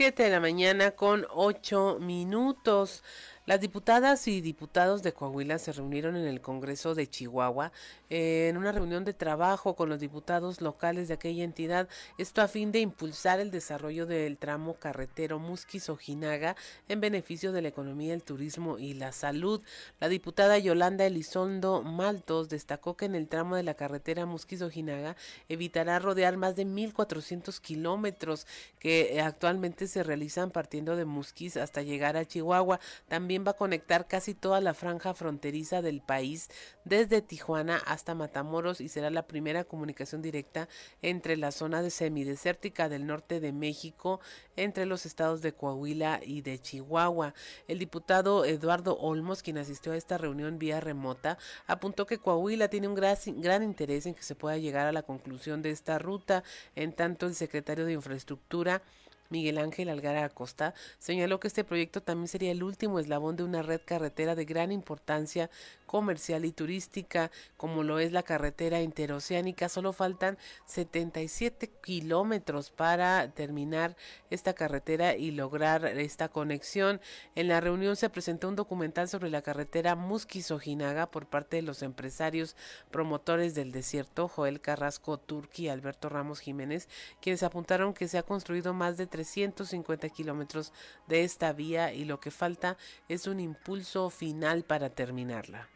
[0.00, 3.02] 7 de la mañana con 8 minutos.
[3.50, 7.72] Las diputadas y diputados de Coahuila se reunieron en el Congreso de Chihuahua
[8.08, 12.70] en una reunión de trabajo con los diputados locales de aquella entidad, esto a fin
[12.70, 16.54] de impulsar el desarrollo del tramo carretero Musquis-Ojinaga
[16.88, 19.60] en beneficio de la economía, el turismo y la salud.
[19.98, 25.16] La diputada Yolanda Elizondo Maltos destacó que en el tramo de la carretera Musquis-Ojinaga
[25.48, 28.46] evitará rodear más de 1.400 kilómetros
[28.78, 32.78] que actualmente se realizan partiendo de Musquis hasta llegar a Chihuahua.
[33.08, 36.48] También va a conectar casi toda la franja fronteriza del país
[36.84, 40.68] desde Tijuana hasta Matamoros y será la primera comunicación directa
[41.02, 44.20] entre la zona de semidesértica del norte de México
[44.56, 47.34] entre los estados de Coahuila y de Chihuahua.
[47.68, 52.88] El diputado Eduardo Olmos, quien asistió a esta reunión vía remota, apuntó que Coahuila tiene
[52.88, 56.44] un gran, gran interés en que se pueda llegar a la conclusión de esta ruta,
[56.74, 58.82] en tanto el secretario de Infraestructura
[59.30, 63.62] Miguel Ángel Algara Acosta, señaló que este proyecto también sería el último eslabón de una
[63.62, 65.50] red carretera de gran importancia
[65.90, 69.68] comercial y turística, como lo es la carretera interoceánica.
[69.68, 73.96] Solo faltan 77 kilómetros para terminar
[74.30, 77.00] esta carretera y lograr esta conexión.
[77.34, 81.82] En la reunión se presentó un documental sobre la carretera Musquis-Ojinaga por parte de los
[81.82, 82.54] empresarios
[82.92, 86.88] promotores del desierto, Joel Carrasco Turki y Alberto Ramos Jiménez,
[87.20, 90.72] quienes apuntaron que se ha construido más de 350 kilómetros
[91.08, 92.76] de esta vía y lo que falta
[93.08, 95.68] es un impulso final para terminarla.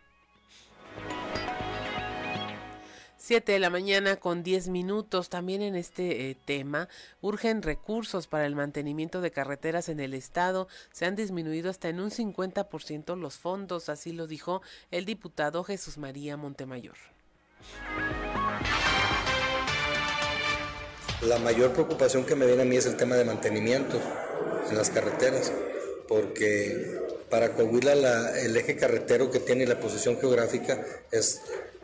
[3.25, 5.31] 7 de la mañana con 10 minutos.
[5.31, 6.91] También en este eh, tema
[7.23, 10.69] urgen recursos para el mantenimiento de carreteras en el estado.
[10.93, 14.61] Se han disminuido hasta en un 50% los fondos, así lo dijo
[14.91, 16.97] el diputado Jesús María Montemayor.
[21.23, 23.99] La mayor preocupación que me viene a mí es el tema de mantenimiento
[24.69, 25.51] en las carreteras,
[26.09, 27.93] porque para Coahuila
[28.41, 31.41] el eje carretero que tiene la posición geográfica es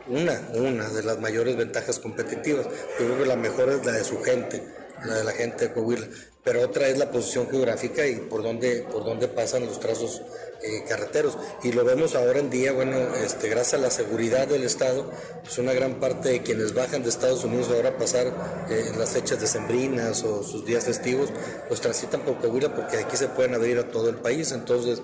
[0.07, 2.65] una, una de las mayores ventajas competitivas.
[2.99, 4.63] Yo creo que la mejor es la de su gente,
[5.05, 6.07] la de la gente de Coahuila,
[6.43, 10.21] pero otra es la posición geográfica y por dónde, por dónde pasan los trazos
[10.63, 11.37] eh, carreteros.
[11.63, 15.09] Y lo vemos ahora en día, bueno, este, gracias a la seguridad del Estado,
[15.43, 18.27] pues una gran parte de quienes bajan de Estados Unidos ahora a pasar
[18.69, 21.29] eh, en las fechas decembrinas o sus días festivos,
[21.67, 24.51] pues transitan por Coahuila porque aquí se pueden abrir a todo el país.
[24.51, 25.01] Entonces,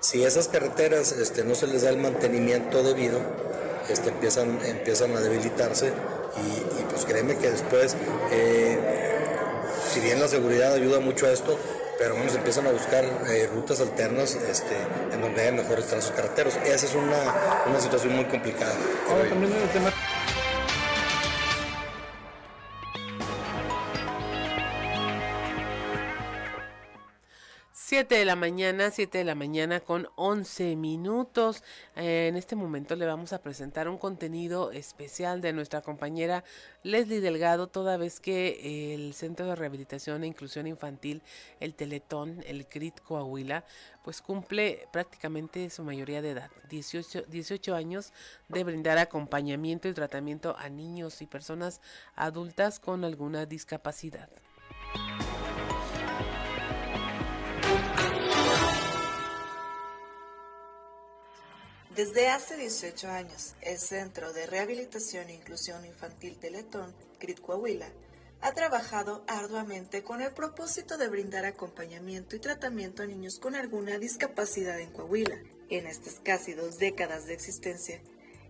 [0.00, 3.20] si esas carreteras este, no se les da el mantenimiento debido,
[3.88, 7.96] este, empiezan, empiezan a debilitarse y, pues créeme que después,
[8.32, 9.03] eh,
[9.94, 11.56] si bien la seguridad ayuda mucho a esto,
[12.00, 14.74] pero bueno, se empiezan a buscar eh, rutas alternas este,
[15.12, 16.56] en donde haya mejores trazos carreteros.
[16.64, 18.74] Esa es una, una situación muy complicada.
[19.08, 19.92] Ahora, también tema
[27.94, 31.62] 7 de la mañana, 7 de la mañana con 11 minutos.
[31.94, 36.42] Eh, en este momento le vamos a presentar un contenido especial de nuestra compañera
[36.82, 41.22] Leslie Delgado, toda vez que el Centro de Rehabilitación e Inclusión Infantil,
[41.60, 43.64] el Teletón, el CRIT Coahuila,
[44.02, 48.12] pues cumple prácticamente su mayoría de edad, 18, 18 años
[48.48, 51.80] de brindar acompañamiento y tratamiento a niños y personas
[52.16, 54.28] adultas con alguna discapacidad.
[61.94, 67.86] Desde hace 18 años, el Centro de Rehabilitación e Inclusión Infantil Teletón, CRIT Coahuila,
[68.40, 73.96] ha trabajado arduamente con el propósito de brindar acompañamiento y tratamiento a niños con alguna
[73.98, 75.38] discapacidad en Coahuila.
[75.70, 78.02] En estas casi dos décadas de existencia,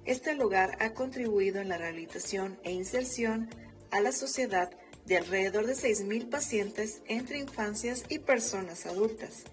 [0.07, 3.51] este lugar ha contribuido en la rehabilitación e inserción
[3.91, 4.71] a la sociedad
[5.05, 9.45] de alrededor de 6.000 pacientes entre infancias y personas adultas,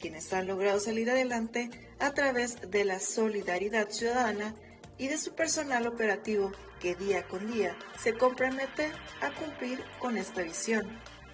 [0.00, 1.70] quienes han logrado salir adelante
[2.04, 4.54] a través de la solidaridad ciudadana
[4.98, 8.92] y de su personal operativo que día con día se compromete
[9.22, 10.86] a cumplir con esta visión.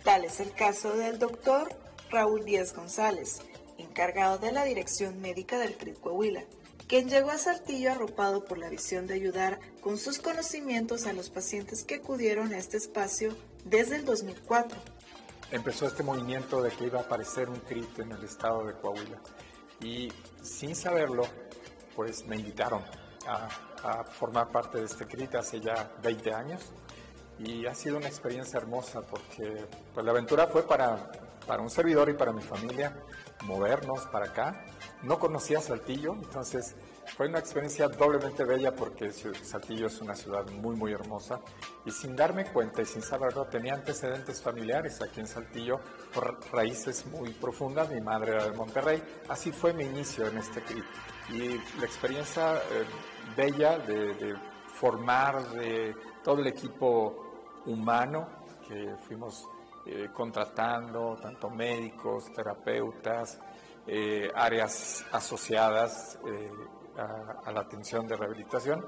[0.05, 1.77] Tal es el caso del doctor
[2.11, 3.41] Raúl Díaz González,
[3.79, 6.45] encargado de la dirección médica del CRIT Coahuila,
[6.87, 11.31] quien llegó a Saltillo arropado por la visión de ayudar con sus conocimientos a los
[11.31, 14.79] pacientes que acudieron a este espacio desde el 2004.
[15.51, 19.21] Empezó este movimiento de que iba a aparecer un CRIT en el estado de Coahuila
[19.81, 20.13] y
[20.43, 21.25] sin saberlo,
[21.97, 22.83] pues me invitaron
[23.27, 23.49] a,
[24.05, 26.61] formar parte de este CRIT hace ya 20 años
[27.39, 31.11] y ha sido una experiencia hermosa porque pues, la aventura fue para,
[31.47, 32.95] para un servidor y para mi familia
[33.45, 34.67] movernos para acá.
[35.03, 36.77] No conocía Saltillo, entonces
[37.17, 41.41] fue una experiencia doblemente bella porque Saltillo es una ciudad muy, muy hermosa
[41.85, 45.81] y sin darme cuenta y sin saberlo tenía antecedentes familiares aquí en Saltillo
[46.15, 47.91] por raíces muy profundas.
[47.91, 50.85] Mi madre era de Monterrey, así fue mi inicio en este CRIT.
[51.31, 52.85] Y la experiencia eh,
[53.37, 54.37] bella de,
[54.67, 55.95] formar de
[56.25, 58.29] todo el equipo humano
[58.67, 59.47] que fuimos
[59.85, 63.39] eh, contratando, tanto médicos, terapeutas,
[63.87, 66.19] eh, áreas asociadas
[66.97, 68.85] a, la atención de rehabilitación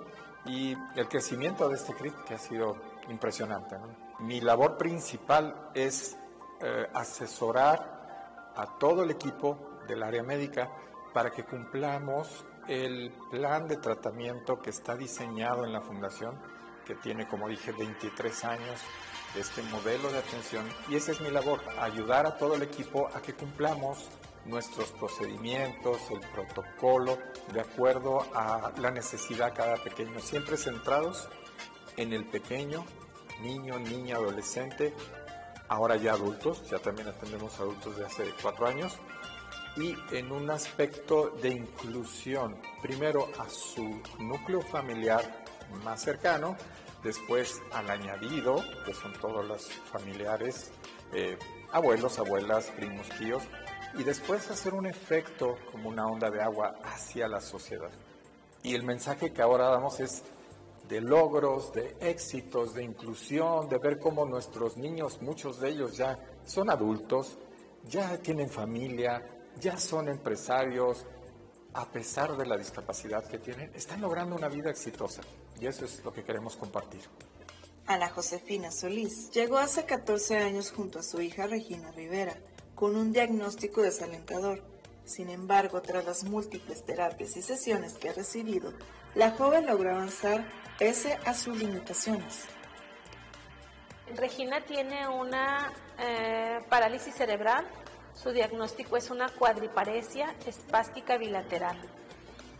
[0.46, 2.76] y el crecimiento de este CRIT que ha sido
[3.08, 3.76] impresionante.
[4.20, 6.16] Mi labor principal es
[6.60, 10.70] eh, asesorar a todo el equipo del área médica
[11.12, 16.38] para que cumplamos el plan de tratamiento que está diseñado en la fundación,
[16.86, 18.80] que tiene, como dije, 23 años
[19.36, 20.66] este modelo de atención.
[20.88, 24.08] Y esa es mi labor, ayudar a todo el equipo a que cumplamos
[24.46, 27.18] nuestros procedimientos, el protocolo,
[27.52, 31.28] de acuerdo a la necesidad cada pequeño, siempre centrados
[31.96, 32.84] en el pequeño,
[33.40, 34.94] niño, niña, adolescente,
[35.68, 38.98] ahora ya adultos, ya también atendemos adultos de hace cuatro años,
[39.76, 45.44] y en un aspecto de inclusión, primero a su núcleo familiar
[45.82, 46.56] más cercano,
[47.02, 50.72] después al añadido, que son todos los familiares,
[51.14, 51.38] eh,
[51.72, 53.42] abuelos, abuelas, primos, tíos,
[53.98, 57.90] y después hacer un efecto como una onda de agua hacia la sociedad.
[58.62, 60.22] Y el mensaje que ahora damos es
[60.88, 66.18] de logros, de éxitos, de inclusión, de ver cómo nuestros niños, muchos de ellos ya
[66.44, 67.38] son adultos,
[67.88, 69.26] ya tienen familia,
[69.60, 71.04] ya son empresarios,
[71.74, 75.22] a pesar de la discapacidad que tienen, están logrando una vida exitosa.
[75.60, 77.02] Y eso es lo que queremos compartir.
[77.86, 82.36] Ana Josefina Solís llegó hace 14 años junto a su hija Regina Rivera
[82.74, 84.62] con un diagnóstico desalentador.
[85.04, 88.72] Sin embargo, tras las múltiples terapias y sesiones que ha recibido,
[89.14, 90.48] la joven logró avanzar
[90.78, 92.46] pese a sus limitaciones.
[94.16, 97.66] Regina tiene una eh, parálisis cerebral.
[98.14, 101.78] Su diagnóstico es una cuadriparesia espástica bilateral.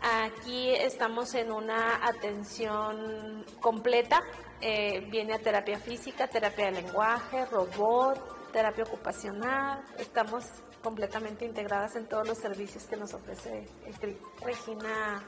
[0.01, 4.21] Aquí estamos en una atención completa.
[4.59, 10.45] Eh, viene a terapia física, terapia de lenguaje, robot, terapia ocupacional, estamos
[10.81, 14.17] completamente integradas en todos los servicios que nos ofrece el CRI.
[14.41, 15.21] Regina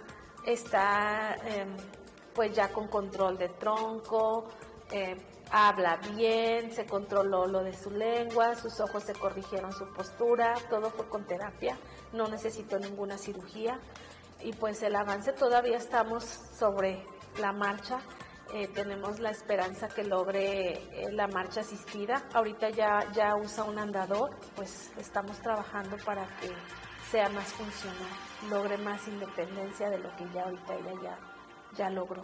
[0.46, 1.76] está em,
[2.34, 4.46] pues ya con control de tronco,
[4.92, 5.18] em,
[5.52, 10.92] habla bien, se controló lo de su lengua, sus ojos se corrigieron su postura, todo
[10.92, 11.78] fue con terapia,
[12.14, 13.80] no necesitó ninguna cirugía
[14.42, 17.04] y pues el avance todavía estamos sobre
[17.40, 18.00] la marcha
[18.54, 22.24] eh, tenemos la esperanza que logre eh, la marcha asistida.
[22.34, 26.50] Ahorita ya, ya usa un andador, pues estamos trabajando para que
[27.12, 28.10] sea más funcional,
[28.50, 31.20] logre más independencia de lo que ya ahorita ella ya,
[31.78, 32.24] ya logró.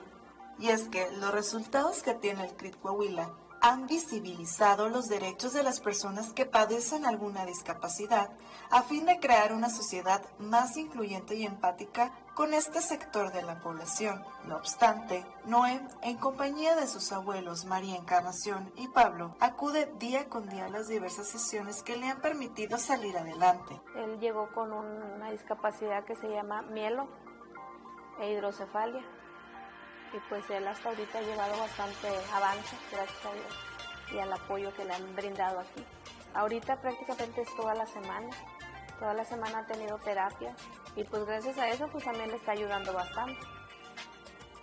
[0.60, 3.32] Y es que los resultados que tiene el CRIT Coahuila
[3.62, 8.32] han visibilizado los derechos de las personas que padecen alguna discapacidad
[8.72, 13.60] a fin de crear una sociedad más incluyente y empática con este sector de la
[13.60, 14.24] población.
[14.46, 20.50] No obstante, Noé, en compañía de sus abuelos María Encarnación y Pablo, acude día con
[20.50, 23.80] día a las diversas sesiones que le han permitido salir adelante.
[23.96, 27.08] Él llegó con una discapacidad que se llama mielo
[28.20, 29.04] e hidrocefalia
[30.14, 33.56] y pues él hasta ahorita ha llevado bastante avance, gracias a Dios,
[34.14, 35.86] y al apoyo que le han brindado aquí.
[36.34, 38.30] Ahorita prácticamente es toda la semana,
[39.00, 40.56] toda la semana ha tenido terapia
[40.96, 43.40] y pues gracias a eso pues también le está ayudando bastante.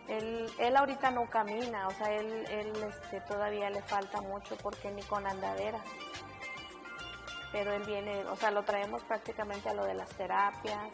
[0.08, 4.90] Él, él ahorita no camina, o sea, él, él este, todavía le falta mucho porque
[4.90, 5.80] ni con andadera.
[7.52, 10.88] Pero él viene, o sea, lo traemos prácticamente a lo de las terapias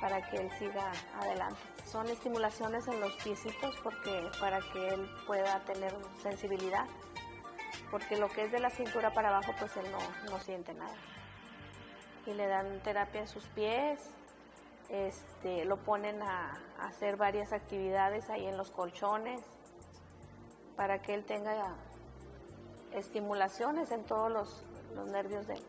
[0.00, 0.90] para que él siga
[1.20, 1.77] adelante.
[1.90, 6.84] Son estimulaciones en los piecitos porque para que él pueda tener sensibilidad,
[7.90, 10.94] porque lo que es de la cintura para abajo pues él no, no siente nada.
[12.26, 14.10] Y le dan terapia en sus pies,
[14.90, 19.40] este, lo ponen a, hacer varias actividades ahí en los colchones
[20.76, 21.74] para que él tenga
[22.92, 24.62] estimulaciones en todos los,
[24.94, 25.64] los nervios de él.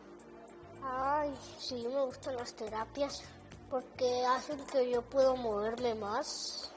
[0.83, 3.23] Ay, sí, me gustan las terapias
[3.69, 6.71] porque hacen que yo pueda moverme más.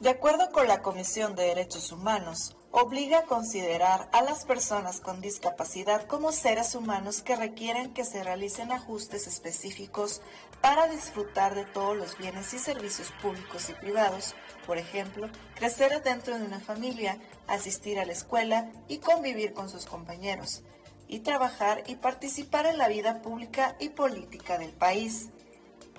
[0.00, 5.20] De acuerdo con la Comisión de Derechos Humanos, obliga a considerar a las personas con
[5.20, 10.22] discapacidad como seres humanos que requieren que se realicen ajustes específicos
[10.60, 14.34] para disfrutar de todos los bienes y servicios públicos y privados,
[14.66, 19.84] por ejemplo, crecer dentro de una familia, asistir a la escuela y convivir con sus
[19.84, 20.62] compañeros,
[21.08, 25.28] y trabajar y participar en la vida pública y política del país.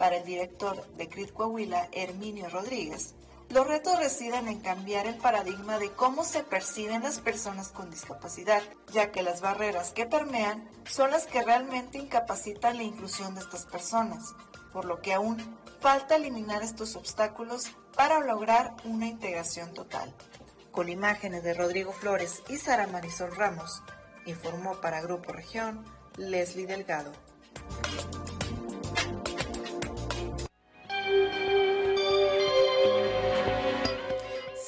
[0.01, 3.13] Para el director de CRIT Coahuila, Herminio Rodríguez,
[3.51, 8.63] los retos residen en cambiar el paradigma de cómo se perciben las personas con discapacidad,
[8.91, 13.67] ya que las barreras que permean son las que realmente incapacitan la inclusión de estas
[13.67, 14.33] personas,
[14.73, 15.37] por lo que aún
[15.81, 20.11] falta eliminar estos obstáculos para lograr una integración total.
[20.71, 23.83] Con imágenes de Rodrigo Flores y Sara Marisol Ramos,
[24.25, 25.85] informó para Grupo Región
[26.17, 27.11] Leslie Delgado.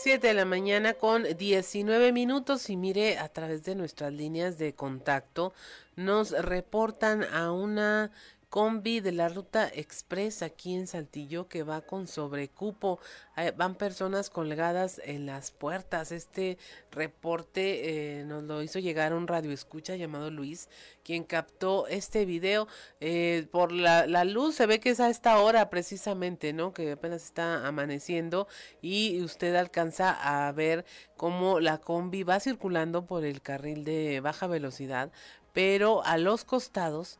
[0.03, 4.73] 7 de la mañana con 19 minutos y mire a través de nuestras líneas de
[4.73, 5.53] contacto
[5.95, 8.11] nos reportan a una
[8.53, 12.99] combi de la ruta express aquí en Saltillo que va con sobrecupo.
[13.57, 16.11] van personas colgadas en las puertas.
[16.11, 16.59] Este
[16.91, 20.69] reporte eh, nos lo hizo llegar un radio escucha llamado Luis,
[21.03, 22.67] quien captó este video.
[22.99, 26.73] Eh, por la, la, luz se ve que es a esta hora precisamente, ¿no?
[26.73, 28.47] Que apenas está amaneciendo
[28.83, 30.85] y usted alcanza a ver
[31.17, 35.11] cómo la combi va circulando por el carril de baja velocidad,
[35.53, 37.17] pero a los costados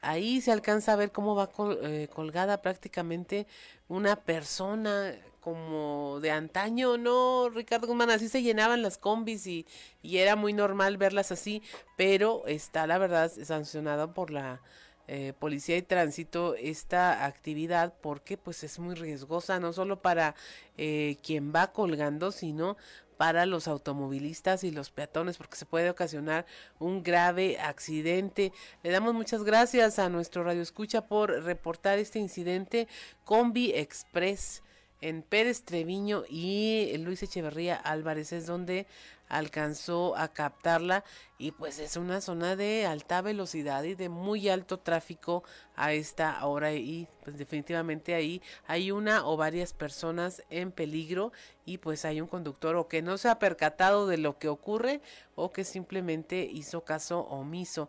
[0.00, 1.50] ahí se alcanza a ver cómo va
[1.82, 3.46] eh, colgada prácticamente
[3.88, 8.10] una persona como de antaño, ¿no, Ricardo Guzmán?
[8.10, 9.64] Así se llenaban las combis y,
[10.02, 11.62] y era muy normal verlas así,
[11.96, 14.60] pero está, la verdad, sancionada por la
[15.08, 20.34] eh, Policía y Tránsito esta actividad porque pues es muy riesgosa, no solo para
[20.76, 22.76] eh, quien va colgando, sino
[23.16, 26.46] para los automovilistas y los peatones porque se puede ocasionar
[26.78, 28.52] un grave accidente.
[28.82, 32.88] Le damos muchas gracias a nuestro Radio Escucha por reportar este incidente
[33.24, 34.62] Combi Express
[35.08, 38.88] en Pérez Treviño y Luis Echeverría Álvarez es donde
[39.28, 41.04] alcanzó a captarla
[41.38, 45.44] y pues es una zona de alta velocidad y de muy alto tráfico
[45.76, 51.32] a esta hora y pues definitivamente ahí hay una o varias personas en peligro
[51.64, 55.00] y pues hay un conductor o que no se ha percatado de lo que ocurre
[55.36, 57.88] o que simplemente hizo caso omiso.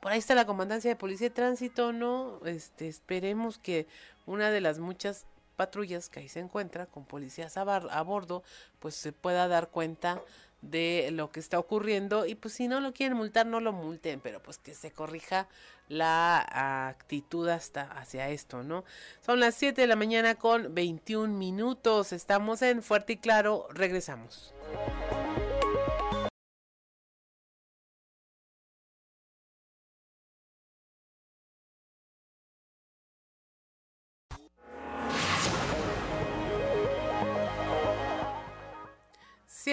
[0.00, 2.40] Por ahí está la comandancia de policía de tránsito, ¿no?
[2.44, 3.86] Este, esperemos que
[4.26, 5.26] una de las muchas
[5.58, 8.44] patrullas que ahí se encuentra con policías a, a bordo,
[8.78, 10.22] pues se pueda dar cuenta
[10.62, 12.26] de lo que está ocurriendo.
[12.26, 15.48] Y pues si no lo quieren multar no lo multen pero pues que se corrija
[15.88, 18.84] la actitud hasta hacia esto no
[19.24, 22.12] son las 7 de la mañana con 21 minutos.
[22.12, 23.66] Estamos en Fuerte y Claro.
[23.72, 24.54] Regresamos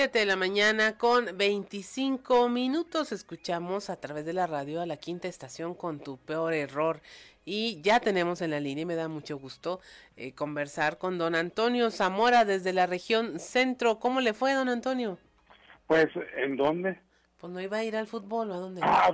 [0.06, 4.97] 7 de la mañana con 25 minutos escuchamos a través de la radio a la
[4.97, 7.01] quinta estación con tu peor error
[7.43, 9.80] y ya tenemos en la línea y me da mucho gusto
[10.16, 13.97] eh, conversar con don Antonio Zamora desde la región centro.
[13.97, 15.18] ¿Cómo le fue don Antonio?
[15.88, 16.06] Pues,
[16.38, 16.99] ¿en dónde?
[17.41, 18.82] Pues no iba a ir al fútbol, ¿a dónde?
[18.84, 19.10] Ah,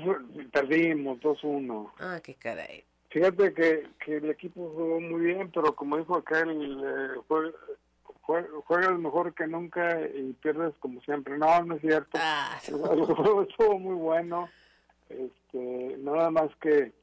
[0.51, 1.89] perdimos 2-1.
[1.99, 2.83] Ah, qué caray.
[3.11, 7.19] Fíjate que, que el equipo jugó muy bien, pero como dijo acá el, eh,
[8.21, 11.37] juegas mejor que nunca y pierdes como siempre.
[11.37, 12.17] No, no es cierto.
[12.21, 12.57] Ah.
[12.67, 14.49] El, juego estuvo muy bueno.
[15.09, 16.93] Este, nada más que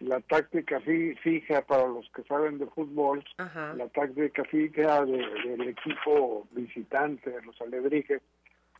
[0.00, 7.30] la táctica fija para los que saben de fútbol, la táctica fija del equipo visitante,
[7.30, 8.20] de los alebrijes,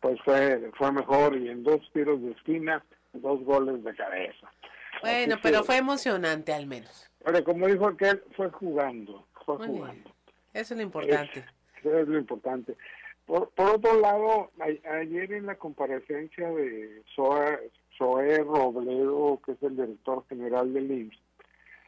[0.00, 2.84] pues fue, fue mejor y en dos tiros de esquina,
[3.14, 4.52] dos goles de cabeza.
[5.00, 7.10] Bueno, pero fue emocionante al menos.
[7.24, 10.10] Pero como dijo aquel, fue jugando, fue jugando.
[10.52, 11.44] Eso es lo importante.
[11.86, 12.76] Eso es lo importante.
[13.24, 20.72] Por, otro lado, ayer en la comparecencia de Zoe, Robledo, que es el director general
[20.72, 21.18] del IMSS,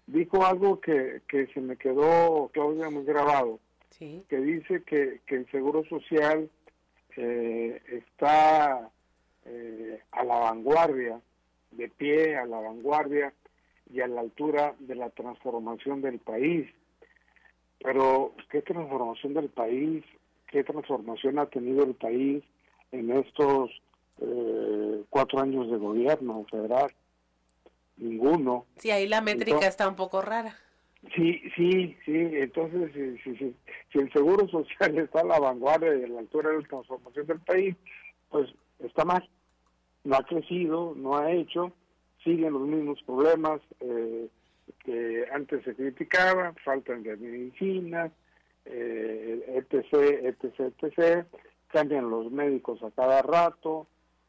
[0.06, 3.60] dijo algo que, que se me quedó, Claudia, muy grabado,
[3.98, 6.48] que dice que, que el Seguro Social
[7.16, 8.90] eh, está
[9.44, 11.20] eh, a la vanguardia,
[11.70, 13.32] de pie a la vanguardia
[13.92, 16.68] y a la altura de la transformación del país.
[17.80, 20.04] Pero, ¿qué transformación del país?
[20.48, 22.42] ¿Qué transformación ha tenido el país
[22.90, 23.70] en estos
[24.20, 26.90] eh, cuatro años de gobierno federal?
[27.96, 28.66] Ninguno.
[28.76, 30.56] Sí, ahí la métrica está un poco rara.
[31.14, 32.12] Sí, sí, sí.
[32.14, 32.90] Entonces,
[33.22, 33.54] si, si,
[33.92, 37.26] si, el Seguro Social está a la vanguardia y a la altura de la transformación
[37.26, 37.76] del país,
[38.30, 38.48] pues
[38.80, 39.28] está mal.
[40.04, 41.72] No ha crecido, no ha hecho,
[42.24, 44.28] siguen los mismos problemas eh,
[44.84, 48.10] que antes se criticaban, faltan de medicina,
[48.64, 51.26] eh, etc., etc., etc.,
[51.68, 53.86] cambian los médicos a cada rato,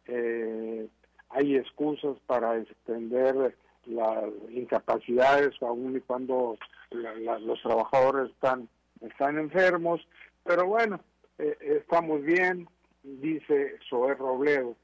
[0.07, 0.87] eh,
[1.29, 6.57] hay excusas para extender las incapacidades aún y cuando
[6.91, 8.67] los trabajadores están,
[9.01, 10.05] están enfermos,
[10.43, 10.99] pero bueno,
[11.37, 12.67] eh, estamos bien,
[13.03, 14.75] dice Zoé Robledo.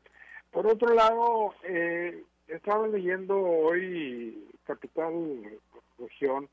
[0.51, 5.13] Por otro lado, eh, estaba leyendo hoy Capital
[5.97, 6.49] Región.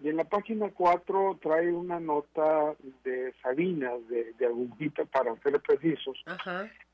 [0.00, 2.74] Y en la página 4 trae una nota
[3.04, 6.22] de Sabinas, de, de para ser precisos,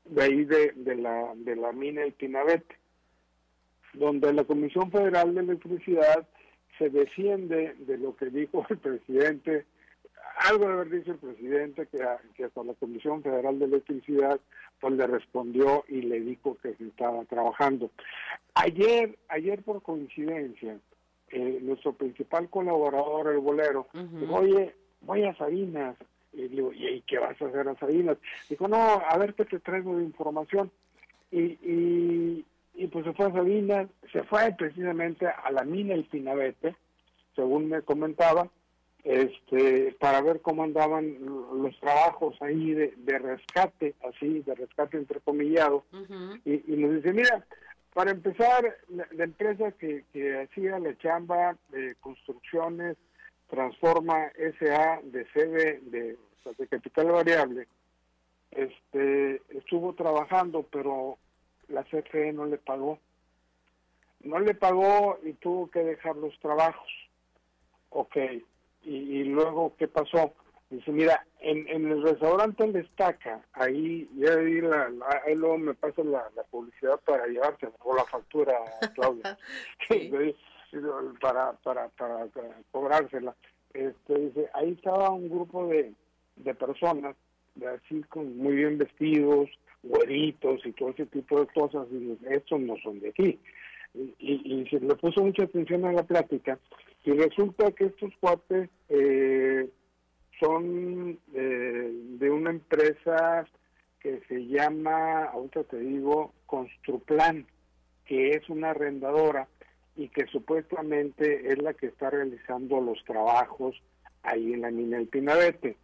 [0.05, 2.75] de ahí de, de, la, de la mina El Pinabete,
[3.93, 6.27] donde la Comisión Federal de Electricidad
[6.77, 9.65] se defiende de lo que dijo el presidente,
[10.37, 11.99] algo de haber dicho el presidente, que,
[12.35, 14.39] que hasta la Comisión Federal de Electricidad
[14.79, 17.91] pues le respondió y le dijo que se estaba trabajando.
[18.55, 20.77] Ayer, ayer por coincidencia,
[21.29, 25.95] eh, nuestro principal colaborador, el bolero, dijo, oye, voy a Sabinas.
[26.33, 28.17] Y digo, ¿y qué vas a hacer a Sabinas?
[28.49, 30.71] Dijo, no, a ver qué te traigo de información.
[31.29, 36.05] Y, y, y pues se fue a Sabinas, se fue precisamente a la mina El
[36.05, 36.75] Pinabete,
[37.35, 38.49] según me comentaba,
[39.03, 41.17] este, para ver cómo andaban
[41.61, 45.83] los trabajos ahí de, rescate, así, de rescate entrecomillado.
[46.45, 47.45] y, y nos dice, mira,
[47.93, 52.97] para empezar, la, empresa que, que, hacía la chamba de construcciones,
[53.49, 56.17] Transforma SA de sede de,
[56.57, 57.67] de capital variable,
[58.51, 61.17] este, estuvo trabajando, pero
[61.67, 62.97] la CFE no le pagó.
[64.21, 66.89] No le pagó y tuvo que dejar los trabajos.
[67.89, 68.15] Ok,
[68.83, 70.33] y, luego, ¿qué pasó?
[70.69, 74.89] Dice, mira, en, en el restaurante El Destaca, ahí, ya ahí, la,
[75.25, 78.53] ahí luego me pasa la, publicidad para llevarte, o la factura,
[78.95, 79.37] Claudia,
[81.21, 82.27] para, para, para,
[82.71, 83.35] cobrársela.
[83.73, 85.93] Este, dice, ahí estaba un grupo de,
[86.37, 87.15] de personas,
[87.55, 89.49] de así con muy bien vestidos,
[89.83, 93.39] güeritos y todo ese tipo de cosas, y estos no son de aquí.
[93.93, 96.57] Y, y, se le puso mucha atención a la plática,
[97.03, 99.67] y resulta que estos cuates eh,
[100.39, 103.47] son eh, de una empresa
[103.99, 107.45] que se llama, ahorita te digo, Construplan,
[108.05, 109.47] que es una arrendadora
[109.95, 113.81] y que supuestamente es la que está realizando los trabajos
[114.23, 115.77] ahí en la mina del Pinabete.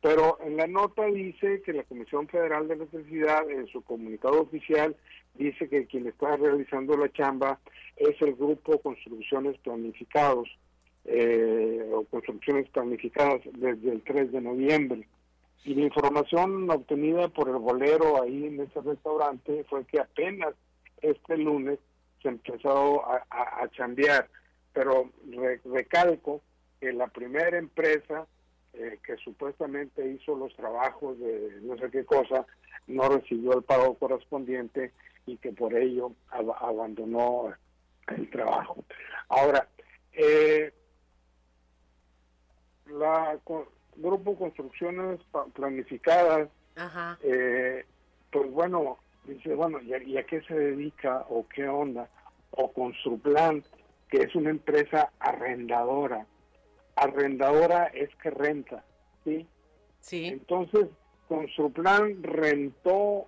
[0.00, 4.94] Pero en la nota dice que la Comisión Federal de Electricidad, en su comunicado oficial,
[5.34, 7.58] dice que quien está realizando la chamba
[7.96, 10.48] es el grupo Construcciones Planificados,
[11.04, 15.08] eh, o Construcciones Planificadas desde el 3 de noviembre.
[15.64, 20.54] Y la información obtenida por el bolero ahí en ese restaurante fue que apenas
[21.00, 21.78] este lunes
[22.22, 24.28] se empezó a, a, chambear.
[24.72, 25.10] Pero
[25.64, 26.42] recalco
[26.80, 28.26] que la primera empresa
[28.76, 32.44] eh, que supuestamente hizo los trabajos de no sé qué cosa,
[32.88, 34.90] no recibió el pago correspondiente
[35.26, 37.54] y que por ello abandonó
[38.08, 38.84] el trabajo.
[39.28, 39.68] Ahora,
[40.12, 40.72] eh,
[42.86, 43.38] la
[43.96, 45.20] Grupo Construcciones
[45.54, 46.48] Planificadas,
[47.22, 47.84] eh,
[48.30, 52.08] pues bueno, dice, bueno, ¿y a, qué se dedica o qué onda?
[52.50, 53.62] O Construplan,
[54.08, 56.26] que es una empresa arrendadora
[56.96, 58.84] arrendadora es que renta,
[59.24, 59.46] ¿sí?
[60.00, 60.26] Sí.
[60.26, 60.86] Entonces,
[61.28, 63.26] con su plan rentó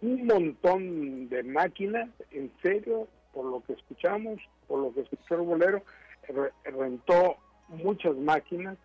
[0.00, 5.40] un montón de máquinas, en serio, por lo que escuchamos, por lo que escuchó el
[5.40, 5.82] bolero,
[6.64, 7.36] rentó
[7.68, 8.76] muchas máquinas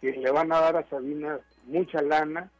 [0.00, 2.50] que le van a dar a Sabina mucha lana,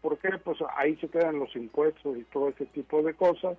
[0.00, 3.56] porque pues ahí se quedan los impuestos y todo ese tipo de cosas.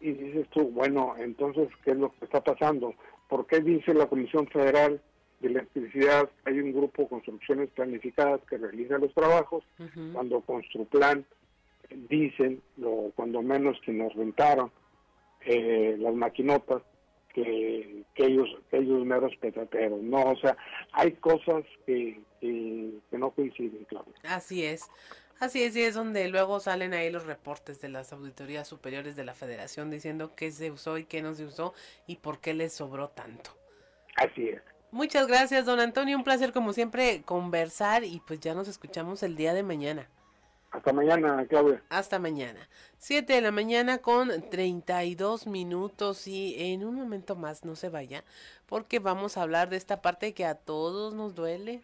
[0.00, 2.94] y dices tú, bueno, entonces, ¿qué es lo que está pasando?
[3.28, 5.00] ¿Por qué dice la Comisión Federal
[5.40, 9.64] de Electricidad hay un grupo de construcciones planificadas que realiza los trabajos,
[10.12, 11.24] cuando Construplan
[12.08, 14.70] dicen, lo, cuando menos que nos rentaron
[15.44, 16.82] eh, las maquinotas,
[17.32, 20.56] que, que ellos que ellos meros petateros, no, o sea,
[20.92, 24.06] hay cosas que, que, que no coinciden, claro.
[24.24, 24.88] Así es.
[25.40, 29.24] Así es, y es donde luego salen ahí los reportes de las auditorías superiores de
[29.24, 31.74] la federación diciendo qué se usó y qué no se usó
[32.08, 33.50] y por qué les sobró tanto.
[34.16, 34.60] Así es.
[34.90, 36.16] Muchas gracias, don Antonio.
[36.16, 40.08] Un placer, como siempre, conversar y pues ya nos escuchamos el día de mañana.
[40.70, 41.82] Hasta mañana, Claudia.
[41.88, 42.68] Hasta mañana.
[42.98, 48.24] Siete de la mañana con 32 minutos y en un momento más no se vaya
[48.66, 51.82] porque vamos a hablar de esta parte que a todos nos duele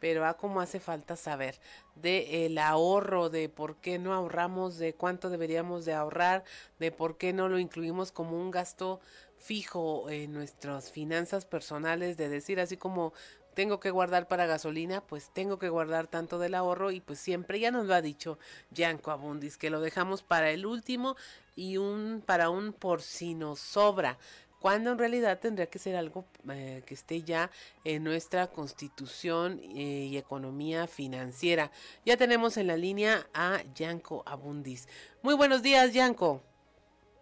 [0.00, 1.60] pero a cómo hace falta saber
[1.94, 6.44] de el ahorro, de por qué no ahorramos, de cuánto deberíamos de ahorrar,
[6.78, 9.00] de por qué no lo incluimos como un gasto
[9.36, 13.12] fijo en nuestras finanzas personales, de decir así como
[13.58, 17.58] tengo que guardar para gasolina, pues tengo que guardar tanto del ahorro y pues siempre
[17.58, 18.38] ya nos lo ha dicho
[18.70, 21.16] Yanko Abundis que lo dejamos para el último
[21.56, 24.16] y un para un por si nos sobra
[24.60, 27.50] cuando en realidad tendría que ser algo eh, que esté ya
[27.84, 31.70] en nuestra constitución eh, y economía financiera.
[32.04, 34.88] Ya tenemos en la línea a Yanko Abundis.
[35.22, 36.42] Muy buenos días, Yanko.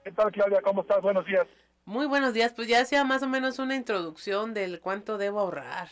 [0.04, 0.62] ¿Qué tal, Claudia?
[0.62, 1.02] ¿Cómo estás?
[1.02, 1.46] Buenos días.
[1.84, 2.52] Muy buenos días.
[2.52, 5.88] Pues ya hacía más o menos una introducción del cuánto debo ahorrar.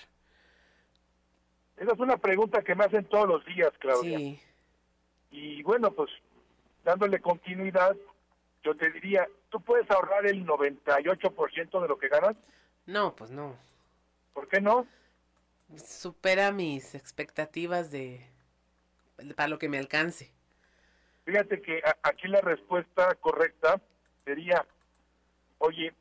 [1.76, 4.18] Esa es una pregunta que me hacen todos los días, Claudia.
[4.18, 4.40] Sí.
[5.30, 6.10] Y bueno, pues
[6.84, 7.96] dándole continuidad,
[8.64, 12.34] yo te diría, ¿tú puedes ahorrar el 98% de lo que ganas?
[12.86, 13.56] No, pues no.
[14.32, 14.86] ¿Por qué no?
[15.76, 18.26] Supera mis expectativas de
[19.36, 20.32] para lo que me alcance.
[21.24, 23.80] Fíjate que aquí la respuesta correcta
[24.24, 24.66] sería,
[25.58, 25.94] oye,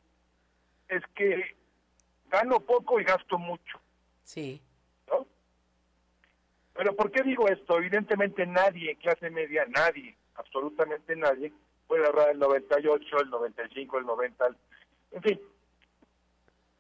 [0.90, 1.56] es que
[2.30, 3.80] gano poco y gasto mucho.
[4.24, 4.62] Sí.
[5.08, 5.28] ¿No?
[6.74, 7.78] Pero ¿por qué digo esto?
[7.78, 11.54] Evidentemente nadie, clase media, nadie, absolutamente nadie,
[11.88, 14.48] puede ahorrar el 98, el 95, el 90,
[15.12, 15.42] en fin.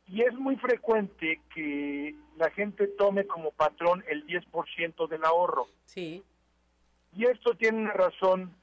[0.07, 5.67] Y es muy frecuente que la gente tome como patrón el 10% del ahorro.
[5.85, 6.23] Sí.
[7.15, 8.53] Y esto tiene una razón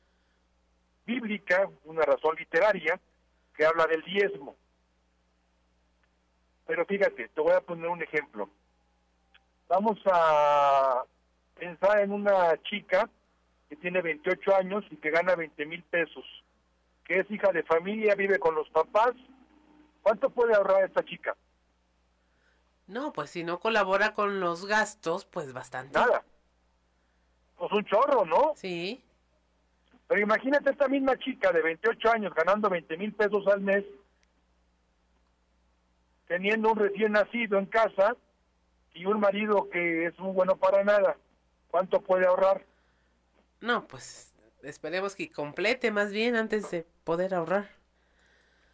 [1.07, 3.01] bíblica, una razón literaria,
[3.57, 4.55] que habla del diezmo.
[6.66, 8.49] Pero fíjate, te voy a poner un ejemplo.
[9.68, 11.05] Vamos a
[11.59, 13.09] pensar en una chica
[13.71, 16.25] que tiene 28 años y que gana 20 mil pesos,
[17.05, 19.12] que es hija de familia, vive con los papás.
[20.03, 21.37] ¿Cuánto puede ahorrar esta chica?
[22.89, 26.01] No, pues si no colabora con los gastos, pues bastante.
[26.01, 26.25] Nada.
[27.57, 28.55] Pues un chorro, ¿no?
[28.57, 29.01] Sí.
[30.09, 33.85] Pero imagínate esta misma chica de 28 años ganando 20 mil pesos al mes,
[36.27, 38.16] teniendo un recién nacido en casa
[38.95, 41.16] y un marido que es muy bueno para nada.
[41.71, 42.64] ¿Cuánto puede ahorrar?
[43.61, 47.69] No, pues esperemos que complete más bien antes de poder ahorrar.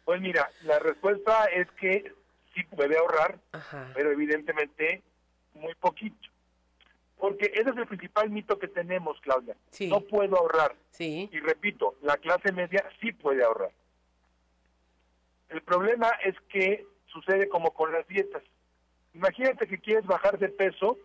[0.05, 2.13] Pues mira, la respuesta es que
[2.53, 3.39] sí puede ahorrar,
[3.93, 5.03] pero evidentemente
[5.53, 6.15] muy poquito.
[7.17, 9.57] Porque ese es el principal mito que tenemos, Claudia.
[9.89, 10.75] No puedo ahorrar.
[10.91, 11.29] Sí.
[11.31, 13.71] Y repito, la clase media sí puede ahorrar.
[15.49, 18.43] El problema es que sucede como con las dietas.
[19.13, 20.97] Imagínate que quieres bajar de peso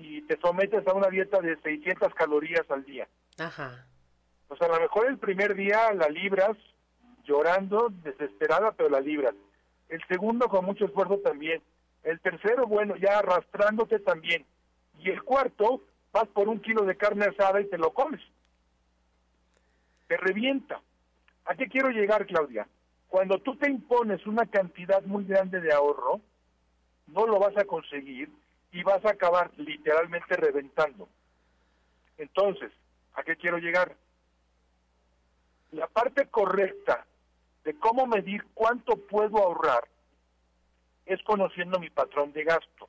[0.00, 3.06] y te sometes a una dieta de 600 calorías al día.
[3.38, 3.86] Ajá.
[4.48, 6.56] Pues a lo mejor el primer día la libras
[7.24, 9.34] llorando, desesperada, pero la libras.
[9.88, 11.62] El segundo con mucho esfuerzo también.
[12.02, 14.44] El tercero, bueno, ya arrastrándote también.
[14.98, 15.82] Y el cuarto,
[16.12, 18.20] vas por un kilo de carne asada y te lo comes.
[20.08, 20.80] Te revienta.
[21.44, 22.66] ¿A qué quiero llegar, Claudia?
[23.08, 26.20] Cuando tú te impones una cantidad muy grande de ahorro,
[27.08, 28.30] no lo vas a conseguir
[28.72, 31.08] y vas a acabar literalmente reventando.
[32.18, 32.70] Entonces,
[33.14, 33.96] ¿a qué quiero llegar?
[35.72, 37.06] La parte correcta
[37.64, 39.84] de cómo medir cuánto puedo ahorrar
[41.06, 42.88] es conociendo mi patrón de gasto.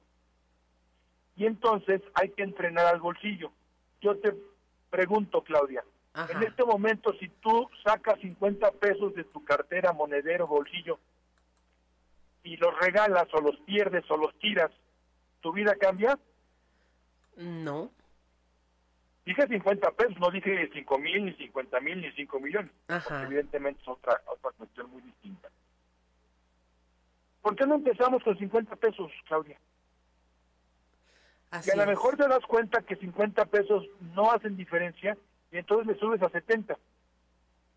[1.35, 3.51] Y entonces hay que entrenar al bolsillo.
[4.01, 4.35] Yo te
[4.89, 5.83] pregunto, Claudia,
[6.29, 10.99] en este momento si tú sacas 50 pesos de tu cartera, monedero, bolsillo,
[12.43, 14.71] y los regalas o los pierdes o los tiras,
[15.41, 16.17] ¿tu vida cambia?
[17.37, 17.91] No.
[19.25, 22.71] Dije 50 pesos, no dije 5 mil, ni 50 mil, ni 5 millones.
[22.87, 23.23] Ajá.
[23.23, 25.49] evidentemente es otra, otra cuestión muy distinta.
[27.41, 29.59] ¿Por qué no empezamos con 50 pesos, Claudia?
[31.51, 33.85] Así y a lo mejor te das cuenta que 50 pesos
[34.15, 35.17] no hacen diferencia
[35.51, 36.77] y entonces le subes a 70.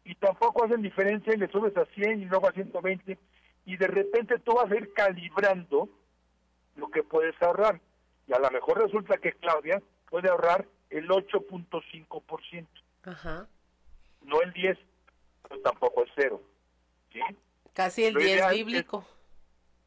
[0.04, 3.18] y tampoco hacen diferencia y le subes a 100 y luego a 120
[3.64, 5.88] y de repente tú vas a ir calibrando
[6.76, 7.80] lo que puedes ahorrar.
[8.26, 12.66] Y a lo mejor resulta que Claudia puede ahorrar el 8.5%.
[13.04, 13.48] Ajá.
[14.22, 14.78] No el 10,
[15.42, 16.42] pero tampoco el 0.
[17.12, 17.20] ¿Sí?
[17.72, 19.04] Casi el 10 bíblico.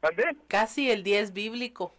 [0.00, 0.36] ¿Dónde?
[0.46, 1.94] Casi el 10 bíblico.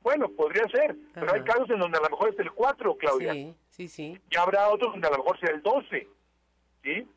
[0.00, 3.32] Bueno, podría ser, pero hay casos en donde a lo mejor es el 4, Claudia.
[3.32, 4.20] Sí, sí, sí.
[4.30, 6.08] Y habrá otros donde a lo mejor sea el 12.
[6.82, 7.08] ¿Sí?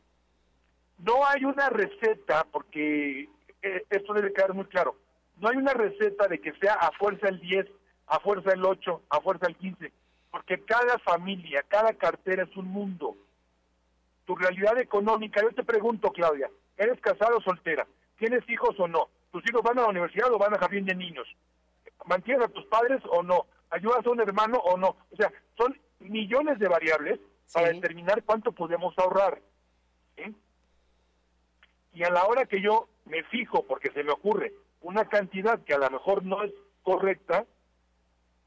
[0.98, 3.30] No hay una receta, porque
[3.62, 4.98] eh, esto debe quedar muy claro.
[5.42, 7.66] No hay una receta de que sea a fuerza el 10,
[8.08, 9.92] a fuerza el 8, a fuerza el 15,
[10.30, 13.18] porque cada familia, cada cartera es un mundo.
[14.26, 17.88] Tu realidad económica, yo te pregunto, Claudia, ¿eres casada o soltera?
[18.20, 19.10] ¿Tienes hijos o no?
[19.32, 21.28] ¿Tus hijos van a la universidad o van a jardín de niños?
[22.06, 23.48] ¿Mantienes a tus padres o no?
[23.72, 24.96] ¿Ayudas a un hermano o no?
[25.10, 27.20] O sea, son millones de variables
[27.52, 29.42] para determinar cuánto podemos ahorrar.
[31.94, 35.74] Y a la hora que yo me fijo, porque se me ocurre una cantidad que
[35.74, 36.52] a lo mejor no es
[36.84, 37.46] correcta,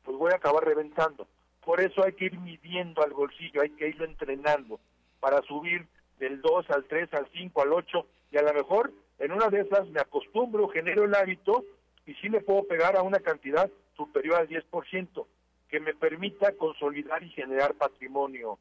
[0.03, 1.27] pues voy a acabar reventando.
[1.65, 4.79] Por eso hay que ir midiendo al bolsillo, hay que irlo entrenando
[5.21, 5.87] para subir
[6.19, 9.61] del 2 al 3, al 5, al 8 y a lo mejor en una de
[9.61, 11.65] esas me acostumbro, genero el hábito
[12.07, 15.27] y sí me puedo pegar a una cantidad superior al 10%
[15.69, 18.59] que me permita consolidar y generar patrimonio.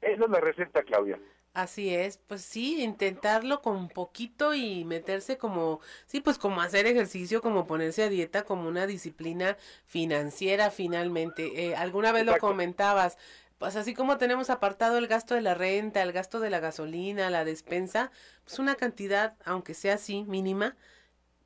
[0.00, 1.18] Esa es la receta, Claudia.
[1.54, 6.86] Así es, pues sí, intentarlo con un poquito y meterse como, sí, pues como hacer
[6.86, 11.66] ejercicio, como ponerse a dieta, como una disciplina financiera finalmente.
[11.66, 13.18] Eh, alguna vez lo comentabas,
[13.58, 17.30] pues así como tenemos apartado el gasto de la renta, el gasto de la gasolina,
[17.30, 18.10] la despensa,
[18.42, 20.74] pues una cantidad, aunque sea así, mínima,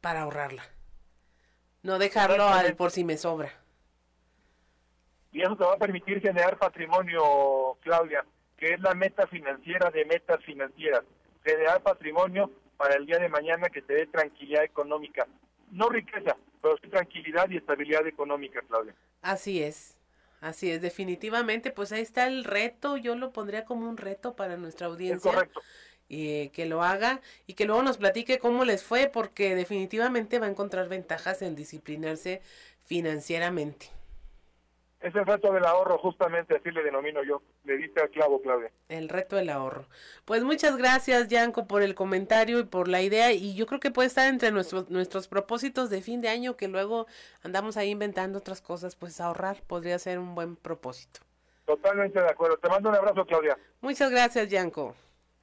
[0.00, 0.62] para ahorrarla.
[1.82, 3.52] No dejarlo al por si me sobra.
[5.32, 8.24] Y eso te va a permitir generar patrimonio, Claudia
[8.58, 11.02] que es la meta financiera de metas financieras,
[11.44, 15.26] generar patrimonio para el día de mañana que te dé tranquilidad económica.
[15.70, 18.94] No riqueza, pero sí tranquilidad y estabilidad económica, Claudia.
[19.22, 19.96] Así es.
[20.40, 24.56] Así es, definitivamente, pues ahí está el reto, yo lo pondría como un reto para
[24.56, 25.32] nuestra audiencia.
[25.32, 25.60] correcto.
[26.10, 30.46] y que lo haga y que luego nos platique cómo les fue, porque definitivamente va
[30.46, 32.40] a encontrar ventajas en disciplinarse
[32.84, 33.97] financieramente.
[35.00, 37.40] Es el reto del ahorro, justamente así le denomino yo.
[37.64, 38.72] Le diste al clavo, Claudia.
[38.88, 39.86] El reto del ahorro.
[40.24, 43.32] Pues muchas gracias, Yanko, por el comentario y por la idea.
[43.32, 46.66] Y yo creo que puede estar entre nuestros, nuestros propósitos de fin de año, que
[46.66, 47.06] luego
[47.42, 48.96] andamos ahí inventando otras cosas.
[48.96, 51.20] Pues ahorrar podría ser un buen propósito.
[51.64, 52.56] Totalmente de acuerdo.
[52.56, 53.56] Te mando un abrazo, Claudia.
[53.80, 54.96] Muchas gracias, Yanko.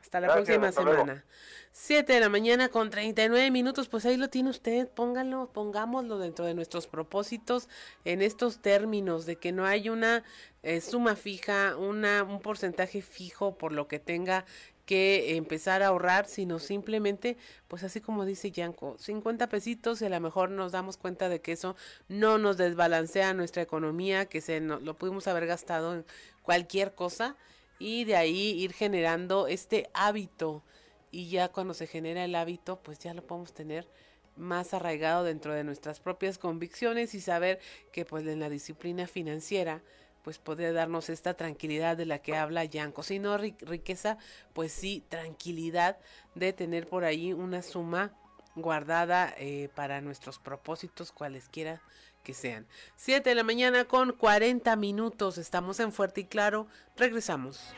[0.05, 1.25] Hasta la próxima semana.
[1.71, 6.45] 7 de la mañana con 39 minutos, pues ahí lo tiene usted, póngalo, pongámoslo dentro
[6.45, 7.67] de nuestros propósitos
[8.05, 10.23] en estos términos de que no hay una
[10.61, 14.45] eh, suma fija, una, un porcentaje fijo por lo que tenga
[14.85, 17.35] que empezar a ahorrar, sino simplemente,
[17.67, 21.41] pues así como dice Yanko, 50 pesitos y a lo mejor nos damos cuenta de
[21.41, 21.75] que eso
[22.09, 26.05] no nos desbalancea nuestra economía, que se lo pudimos haber gastado en
[26.43, 27.35] cualquier cosa
[27.79, 30.63] y de ahí ir generando este hábito
[31.11, 33.87] y ya cuando se genera el hábito, pues ya lo podemos tener
[34.35, 37.59] más arraigado dentro de nuestras propias convicciones y saber
[37.91, 39.81] que pues en la disciplina financiera
[40.23, 43.03] pues puede darnos esta tranquilidad de la que habla Yanko.
[43.03, 44.17] Si no riqueza,
[44.53, 45.97] pues sí, tranquilidad
[46.33, 48.11] de tener por ahí una suma
[48.55, 51.81] guardada eh, para nuestros propósitos, cualesquiera
[52.25, 52.67] que sean.
[52.97, 55.37] 7 de la mañana con 40 minutos.
[55.37, 56.67] Estamos en Fuerte y Claro.
[56.97, 57.73] Regresamos.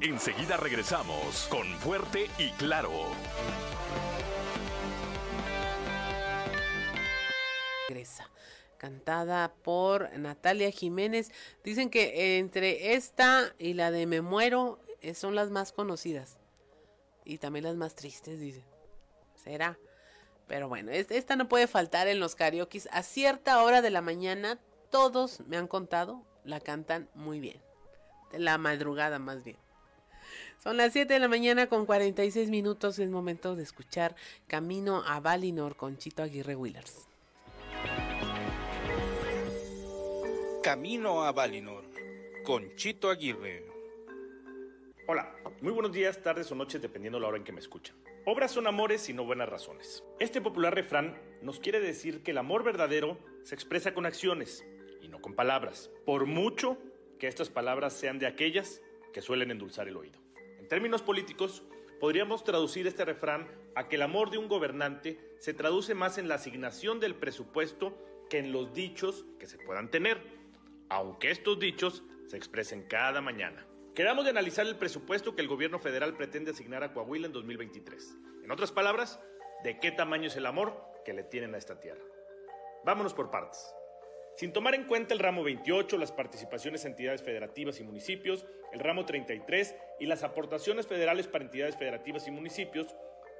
[0.00, 2.90] Enseguida regresamos con Fuerte y Claro.
[7.88, 8.28] Regresa.
[8.76, 11.30] Cantada por Natalia Jiménez.
[11.64, 16.36] Dicen que entre esta y la de Me Muero eh, son las más conocidas.
[17.24, 18.64] Y también las más tristes, dicen.
[19.34, 19.78] Será.
[20.46, 22.82] Pero bueno, esta no puede faltar en los karaoke.
[22.90, 24.58] A cierta hora de la mañana,
[24.90, 27.60] todos me han contado, la cantan muy bien.
[28.32, 29.56] La madrugada más bien.
[30.62, 32.98] Son las 7 de la mañana con 46 minutos.
[32.98, 34.14] Es momento de escuchar
[34.46, 37.08] Camino a Valinor con Chito Aguirre Willers.
[40.62, 41.84] Camino a Valinor
[42.44, 43.71] con Chito Aguirre.
[45.08, 47.96] Hola, muy buenos días, tardes o noches dependiendo la hora en que me escuchan.
[48.24, 50.04] Obras son amores y no buenas razones.
[50.20, 54.64] Este popular refrán nos quiere decir que el amor verdadero se expresa con acciones
[55.00, 56.78] y no con palabras, por mucho
[57.18, 58.80] que estas palabras sean de aquellas
[59.12, 60.20] que suelen endulzar el oído.
[60.60, 61.64] En términos políticos,
[61.98, 66.28] podríamos traducir este refrán a que el amor de un gobernante se traduce más en
[66.28, 67.98] la asignación del presupuesto
[68.30, 70.40] que en los dichos que se puedan tener.
[70.88, 73.66] aunque estos dichos se expresen cada mañana.
[73.94, 78.16] Quedamos de analizar el presupuesto que el gobierno federal pretende asignar a Coahuila en 2023.
[78.42, 79.20] En otras palabras,
[79.64, 82.00] ¿de qué tamaño es el amor que le tienen a esta tierra?
[82.86, 83.74] Vámonos por partes.
[84.34, 88.80] Sin tomar en cuenta el ramo 28, las participaciones en entidades federativas y municipios, el
[88.80, 92.96] ramo 33 y las aportaciones federales para entidades federativas y municipios,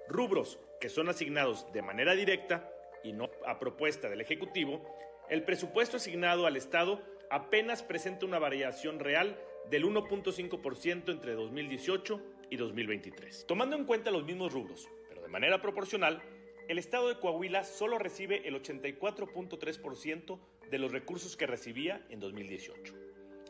[0.07, 2.71] rubros que son asignados de manera directa
[3.03, 4.85] y no a propuesta del Ejecutivo,
[5.31, 7.01] el presupuesto asignado al Estado
[7.31, 9.39] apenas presenta una variación real
[9.71, 13.47] del 1.5% entre 2018 y 2023.
[13.47, 16.23] Tomando en cuenta los mismos rubros, pero de manera proporcional,
[16.69, 20.39] el Estado de Coahuila solo recibe el 84.3%
[20.71, 22.95] de los recursos que recibía en 2018.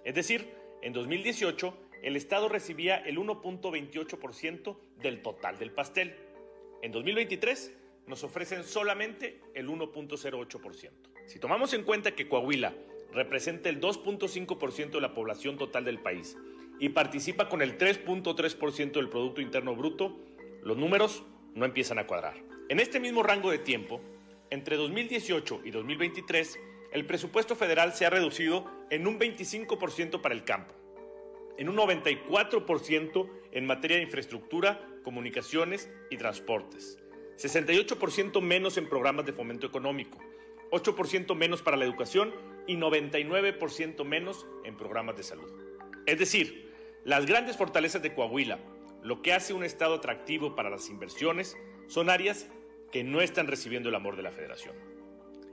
[0.04, 0.48] Es decir,
[0.82, 6.16] en 2018 el Estado recibía el 1.28% del total del pastel.
[6.82, 10.90] En 2023 nos ofrecen solamente el 1.08%.
[11.26, 12.74] Si tomamos en cuenta que Coahuila
[13.12, 16.36] representa el 2.5% de la población total del país
[16.78, 20.18] y participa con el 3.3% del Producto Interno Bruto,
[20.62, 21.22] los números
[21.54, 22.34] no empiezan a cuadrar.
[22.68, 24.00] En este mismo rango de tiempo,
[24.50, 26.58] entre 2018 y 2023,
[26.92, 30.74] el presupuesto federal se ha reducido en un 25% para el campo,
[31.56, 36.98] en un 94% en materia de infraestructura, comunicaciones y transportes,
[37.38, 40.18] 68% menos en programas de fomento económico,
[40.70, 42.32] 8% menos para la educación
[42.66, 45.50] y 99% menos en programas de salud.
[46.06, 46.72] Es decir,
[47.04, 48.58] las grandes fortalezas de Coahuila,
[49.02, 51.56] lo que hace un estado atractivo para las inversiones,
[51.88, 52.48] son áreas
[52.92, 54.76] que no están recibiendo el amor de la federación.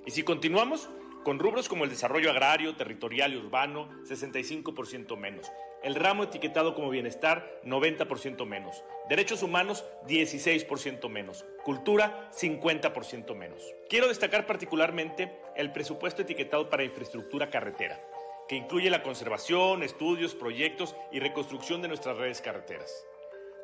[0.05, 0.89] Y si continuamos,
[1.23, 5.51] con rubros como el desarrollo agrario, territorial y urbano, 65% menos.
[5.83, 8.83] El ramo etiquetado como bienestar, 90% menos.
[9.09, 11.45] Derechos humanos, 16% menos.
[11.63, 13.61] Cultura, 50% menos.
[13.89, 17.99] Quiero destacar particularmente el presupuesto etiquetado para infraestructura carretera,
[18.47, 23.05] que incluye la conservación, estudios, proyectos y reconstrucción de nuestras redes carreteras.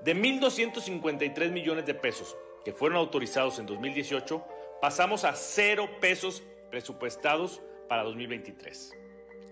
[0.01, 4.45] De 1.253 millones de pesos que fueron autorizados en 2018,
[4.81, 8.93] pasamos a cero pesos presupuestados para 2023.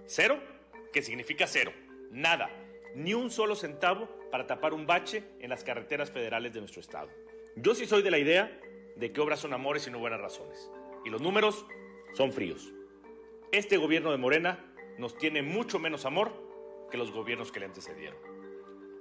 [0.06, 0.40] ¿Cero?
[0.92, 1.72] ¿Qué significa cero?
[2.12, 2.50] Nada,
[2.96, 7.10] ni un solo centavo para tapar un bache en las carreteras federales de nuestro estado.
[7.56, 8.60] Yo sí soy de la idea
[8.96, 10.70] de que obras son amores y no buenas razones.
[11.06, 11.66] Y los números
[12.14, 12.74] son fríos.
[13.51, 16.32] Este gobierno de Morena nos tiene mucho menos amor
[16.89, 18.18] que los gobiernos que le antecedieron.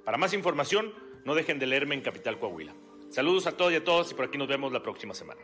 [0.04, 0.92] Para más información,
[1.24, 2.74] no dejen de leerme en Capital Coahuila.
[3.10, 5.40] Saludos a todos y a todas y por aquí nos vemos la próxima semana.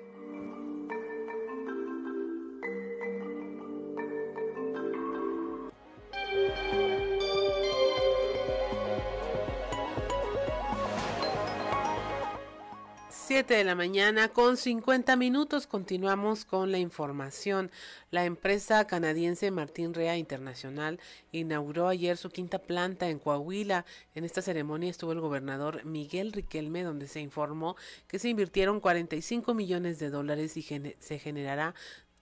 [13.38, 17.70] 7 de la mañana con 50 minutos continuamos con la información.
[18.10, 20.98] La empresa canadiense Martín Rea Internacional
[21.30, 23.84] inauguró ayer su quinta planta en Coahuila.
[24.16, 27.76] En esta ceremonia estuvo el gobernador Miguel Riquelme, donde se informó
[28.08, 30.62] que se invirtieron 45 millones de dólares y
[30.98, 31.76] se generará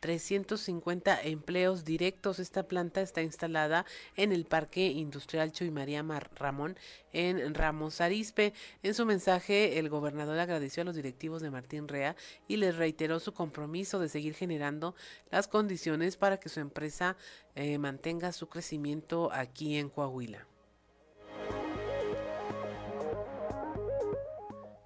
[0.07, 2.39] 350 empleos directos.
[2.39, 3.85] Esta planta está instalada
[4.15, 6.05] en el Parque Industrial Chuy María
[6.37, 6.79] Ramón
[7.13, 8.53] en Ramos Arispe.
[8.85, 12.15] En su mensaje, el gobernador agradeció a los directivos de Martín Rea
[12.47, 14.95] y les reiteró su compromiso de seguir generando
[15.33, 17.17] las condiciones para que su empresa
[17.57, 20.47] eh, mantenga su crecimiento aquí en Coahuila.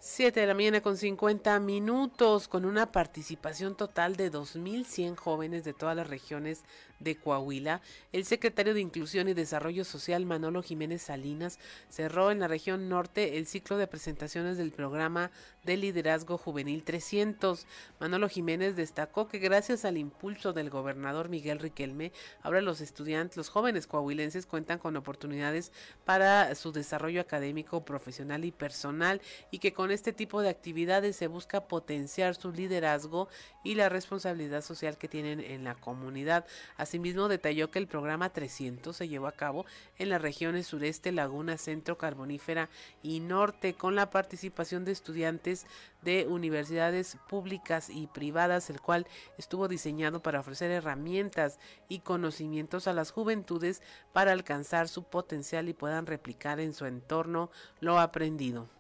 [0.03, 5.75] 7 de la mañana con 50 minutos, con una participación total de 2.100 jóvenes de
[5.75, 6.65] todas las regiones
[7.01, 7.81] de Coahuila,
[8.13, 13.39] el secretario de Inclusión y Desarrollo Social Manolo Jiménez Salinas cerró en la región norte
[13.39, 15.31] el ciclo de presentaciones del programa
[15.65, 17.67] de liderazgo juvenil 300.
[17.99, 23.49] Manolo Jiménez destacó que gracias al impulso del gobernador Miguel Riquelme, ahora los estudiantes, los
[23.49, 25.73] jóvenes coahuilenses cuentan con oportunidades
[26.05, 29.21] para su desarrollo académico, profesional y personal
[29.51, 33.29] y que con este tipo de actividades se busca potenciar su liderazgo
[33.65, 36.47] y la responsabilidad social que tienen en la comunidad.
[36.91, 39.65] Asimismo, detalló que el programa 300 se llevó a cabo
[39.97, 42.69] en las regiones sureste, laguna, centro, carbonífera
[43.01, 45.69] y norte, con la participación de estudiantes
[46.03, 49.07] de universidades públicas y privadas, el cual
[49.39, 53.83] estuvo diseñado para ofrecer herramientas y conocimientos a las juventudes
[54.13, 58.80] para alcanzar su potencial y puedan replicar en su entorno lo aprendido.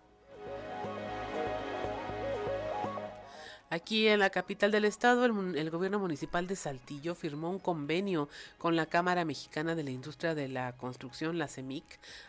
[3.73, 8.75] Aquí en la capital del estado, el, gobierno municipal de Saltillo firmó un convenio con
[8.75, 11.85] la Cámara Mexicana de la Industria de la Construcción, la CEMIC,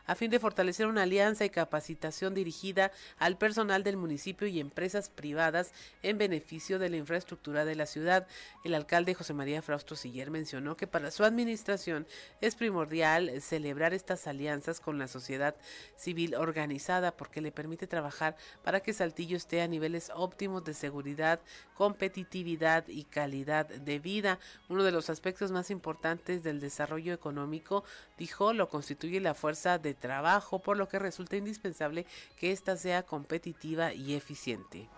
[0.06, 5.10] a fin de fortalecer una alianza y capacitación dirigida al personal del municipio y empresas
[5.10, 5.74] privadas
[6.04, 8.28] en beneficio de la infraestructura de la ciudad.
[8.64, 12.06] El alcalde José María Frausto Siller mencionó que para su administración
[12.40, 15.56] es primordial celebrar estas alianzas con la sociedad
[15.96, 21.31] civil organizada porque le permite trabajar para que Saltillo esté a niveles óptimos de seguridad
[21.76, 24.40] competitividad y calidad de vida.
[24.70, 27.84] Uno de los aspectos más importantes del desarrollo económico,
[28.18, 32.06] dijo, lo constituye la fuerza de trabajo, por lo que resulta indispensable
[32.38, 34.90] que ésta sea competitiva y eficiente.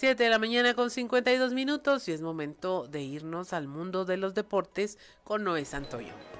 [0.00, 4.16] 7 de la mañana con 52 minutos y es momento de irnos al mundo de
[4.16, 6.39] los deportes con Noé Santoyo.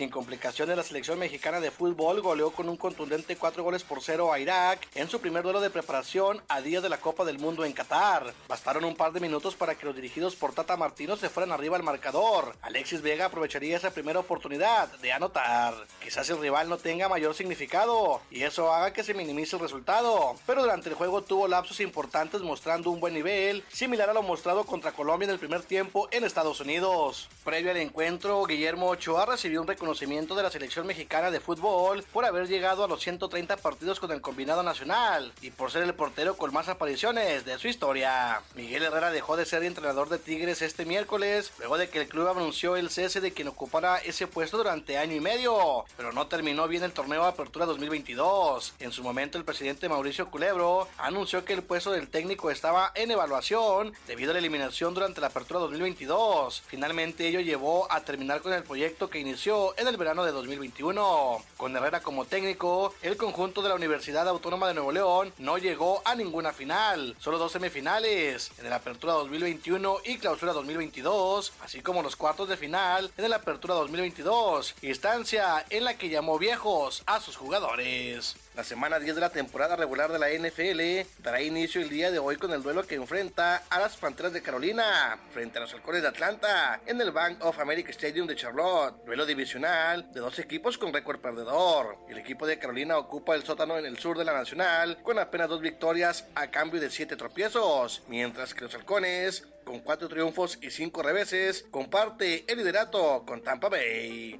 [0.00, 4.32] Sin complicaciones, la selección mexicana de fútbol goleó con un contundente 4 goles por 0
[4.32, 7.66] a Irak en su primer duelo de preparación a día de la Copa del Mundo
[7.66, 8.32] en Qatar.
[8.48, 11.76] Bastaron un par de minutos para que los dirigidos por Tata Martino se fueran arriba
[11.76, 12.56] al marcador.
[12.62, 15.74] Alexis Vega aprovecharía esa primera oportunidad de anotar.
[16.02, 20.34] Quizás el rival no tenga mayor significado y eso haga que se minimice el resultado,
[20.46, 24.64] pero durante el juego tuvo lapsos importantes mostrando un buen nivel, similar a lo mostrado
[24.64, 27.28] contra Colombia en el primer tiempo en Estados Unidos.
[27.44, 32.04] Previo al encuentro, Guillermo Ochoa recibió un reconocimiento conocimiento de la selección mexicana de fútbol
[32.12, 35.94] por haber llegado a los 130 partidos con el combinado nacional y por ser el
[35.94, 38.40] portero con más apariciones de su historia.
[38.54, 42.28] Miguel Herrera dejó de ser entrenador de Tigres este miércoles luego de que el club
[42.28, 46.68] anunció el cese de quien ocupara ese puesto durante año y medio, pero no terminó
[46.68, 48.74] bien el torneo de Apertura 2022.
[48.78, 53.10] En su momento el presidente Mauricio Culebro anunció que el puesto del técnico estaba en
[53.10, 56.62] evaluación debido a la eliminación durante la Apertura 2022.
[56.68, 61.42] Finalmente ello llevó a terminar con el proyecto que inició en el verano de 2021.
[61.56, 66.02] Con Herrera como técnico, el conjunto de la Universidad Autónoma de Nuevo León no llegó
[66.04, 72.02] a ninguna final, solo dos semifinales, en el Apertura 2021 y Clausura 2022, así como
[72.02, 77.18] los cuartos de final en el Apertura 2022, instancia en la que llamó viejos a
[77.18, 78.36] sus jugadores.
[78.60, 82.18] La semana 10 de la temporada regular de la NFL dará inicio el día de
[82.18, 86.02] hoy con el duelo que enfrenta a las Panteras de Carolina frente a los Halcones
[86.02, 89.02] de Atlanta en el Bank of America Stadium de Charlotte.
[89.06, 91.96] Duelo divisional de dos equipos con récord perdedor.
[92.06, 95.48] El equipo de Carolina ocupa el sótano en el sur de la Nacional con apenas
[95.48, 100.70] dos victorias a cambio de siete tropiezos, mientras que los Halcones con cuatro triunfos y
[100.70, 104.38] cinco reveses, comparte el liderato con Tampa Bay.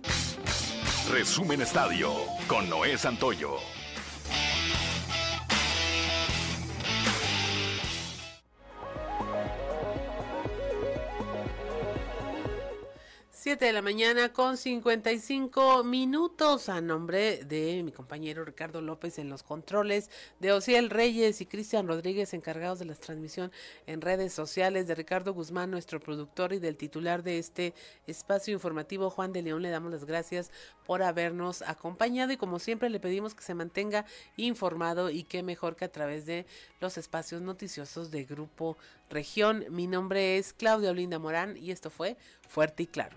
[1.11, 2.13] Resumen Estadio
[2.47, 3.80] con Noé Santoyo.
[13.43, 16.69] 7 de la mañana con 55 minutos.
[16.69, 20.11] A nombre de mi compañero Ricardo López en los controles,
[20.41, 23.51] de Ociel Reyes y Cristian Rodríguez encargados de la transmisión
[23.87, 27.73] en redes sociales, de Ricardo Guzmán, nuestro productor y del titular de este
[28.07, 30.51] espacio informativo, Juan de León, le damos las gracias
[30.85, 34.05] por habernos acompañado y como siempre le pedimos que se mantenga
[34.37, 36.45] informado y que mejor que a través de
[36.79, 38.77] los espacios noticiosos de Grupo
[39.11, 39.65] Región.
[39.69, 42.17] Mi nombre es Claudia Olinda Morán y esto fue
[42.49, 43.17] Fuerte y Claro.